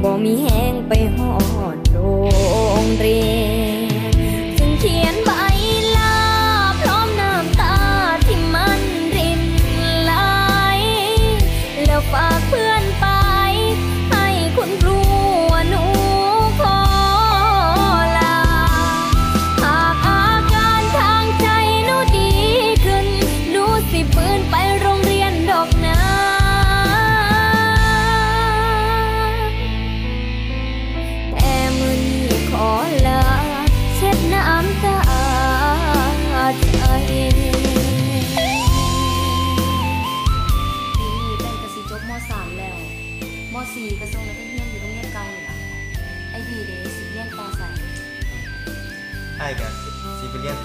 [0.03, 1.31] บ่มีแห้งไปหอ
[2.81, 3.56] ងរា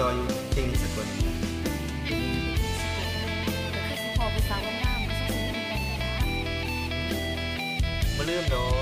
[0.01, 1.09] ต่ออยู่เทคนิคสกล
[3.75, 6.27] ก็คือสิพอไปสาวงามก็สิเรียนแต่งงาน
[8.17, 8.57] มาลืมโดด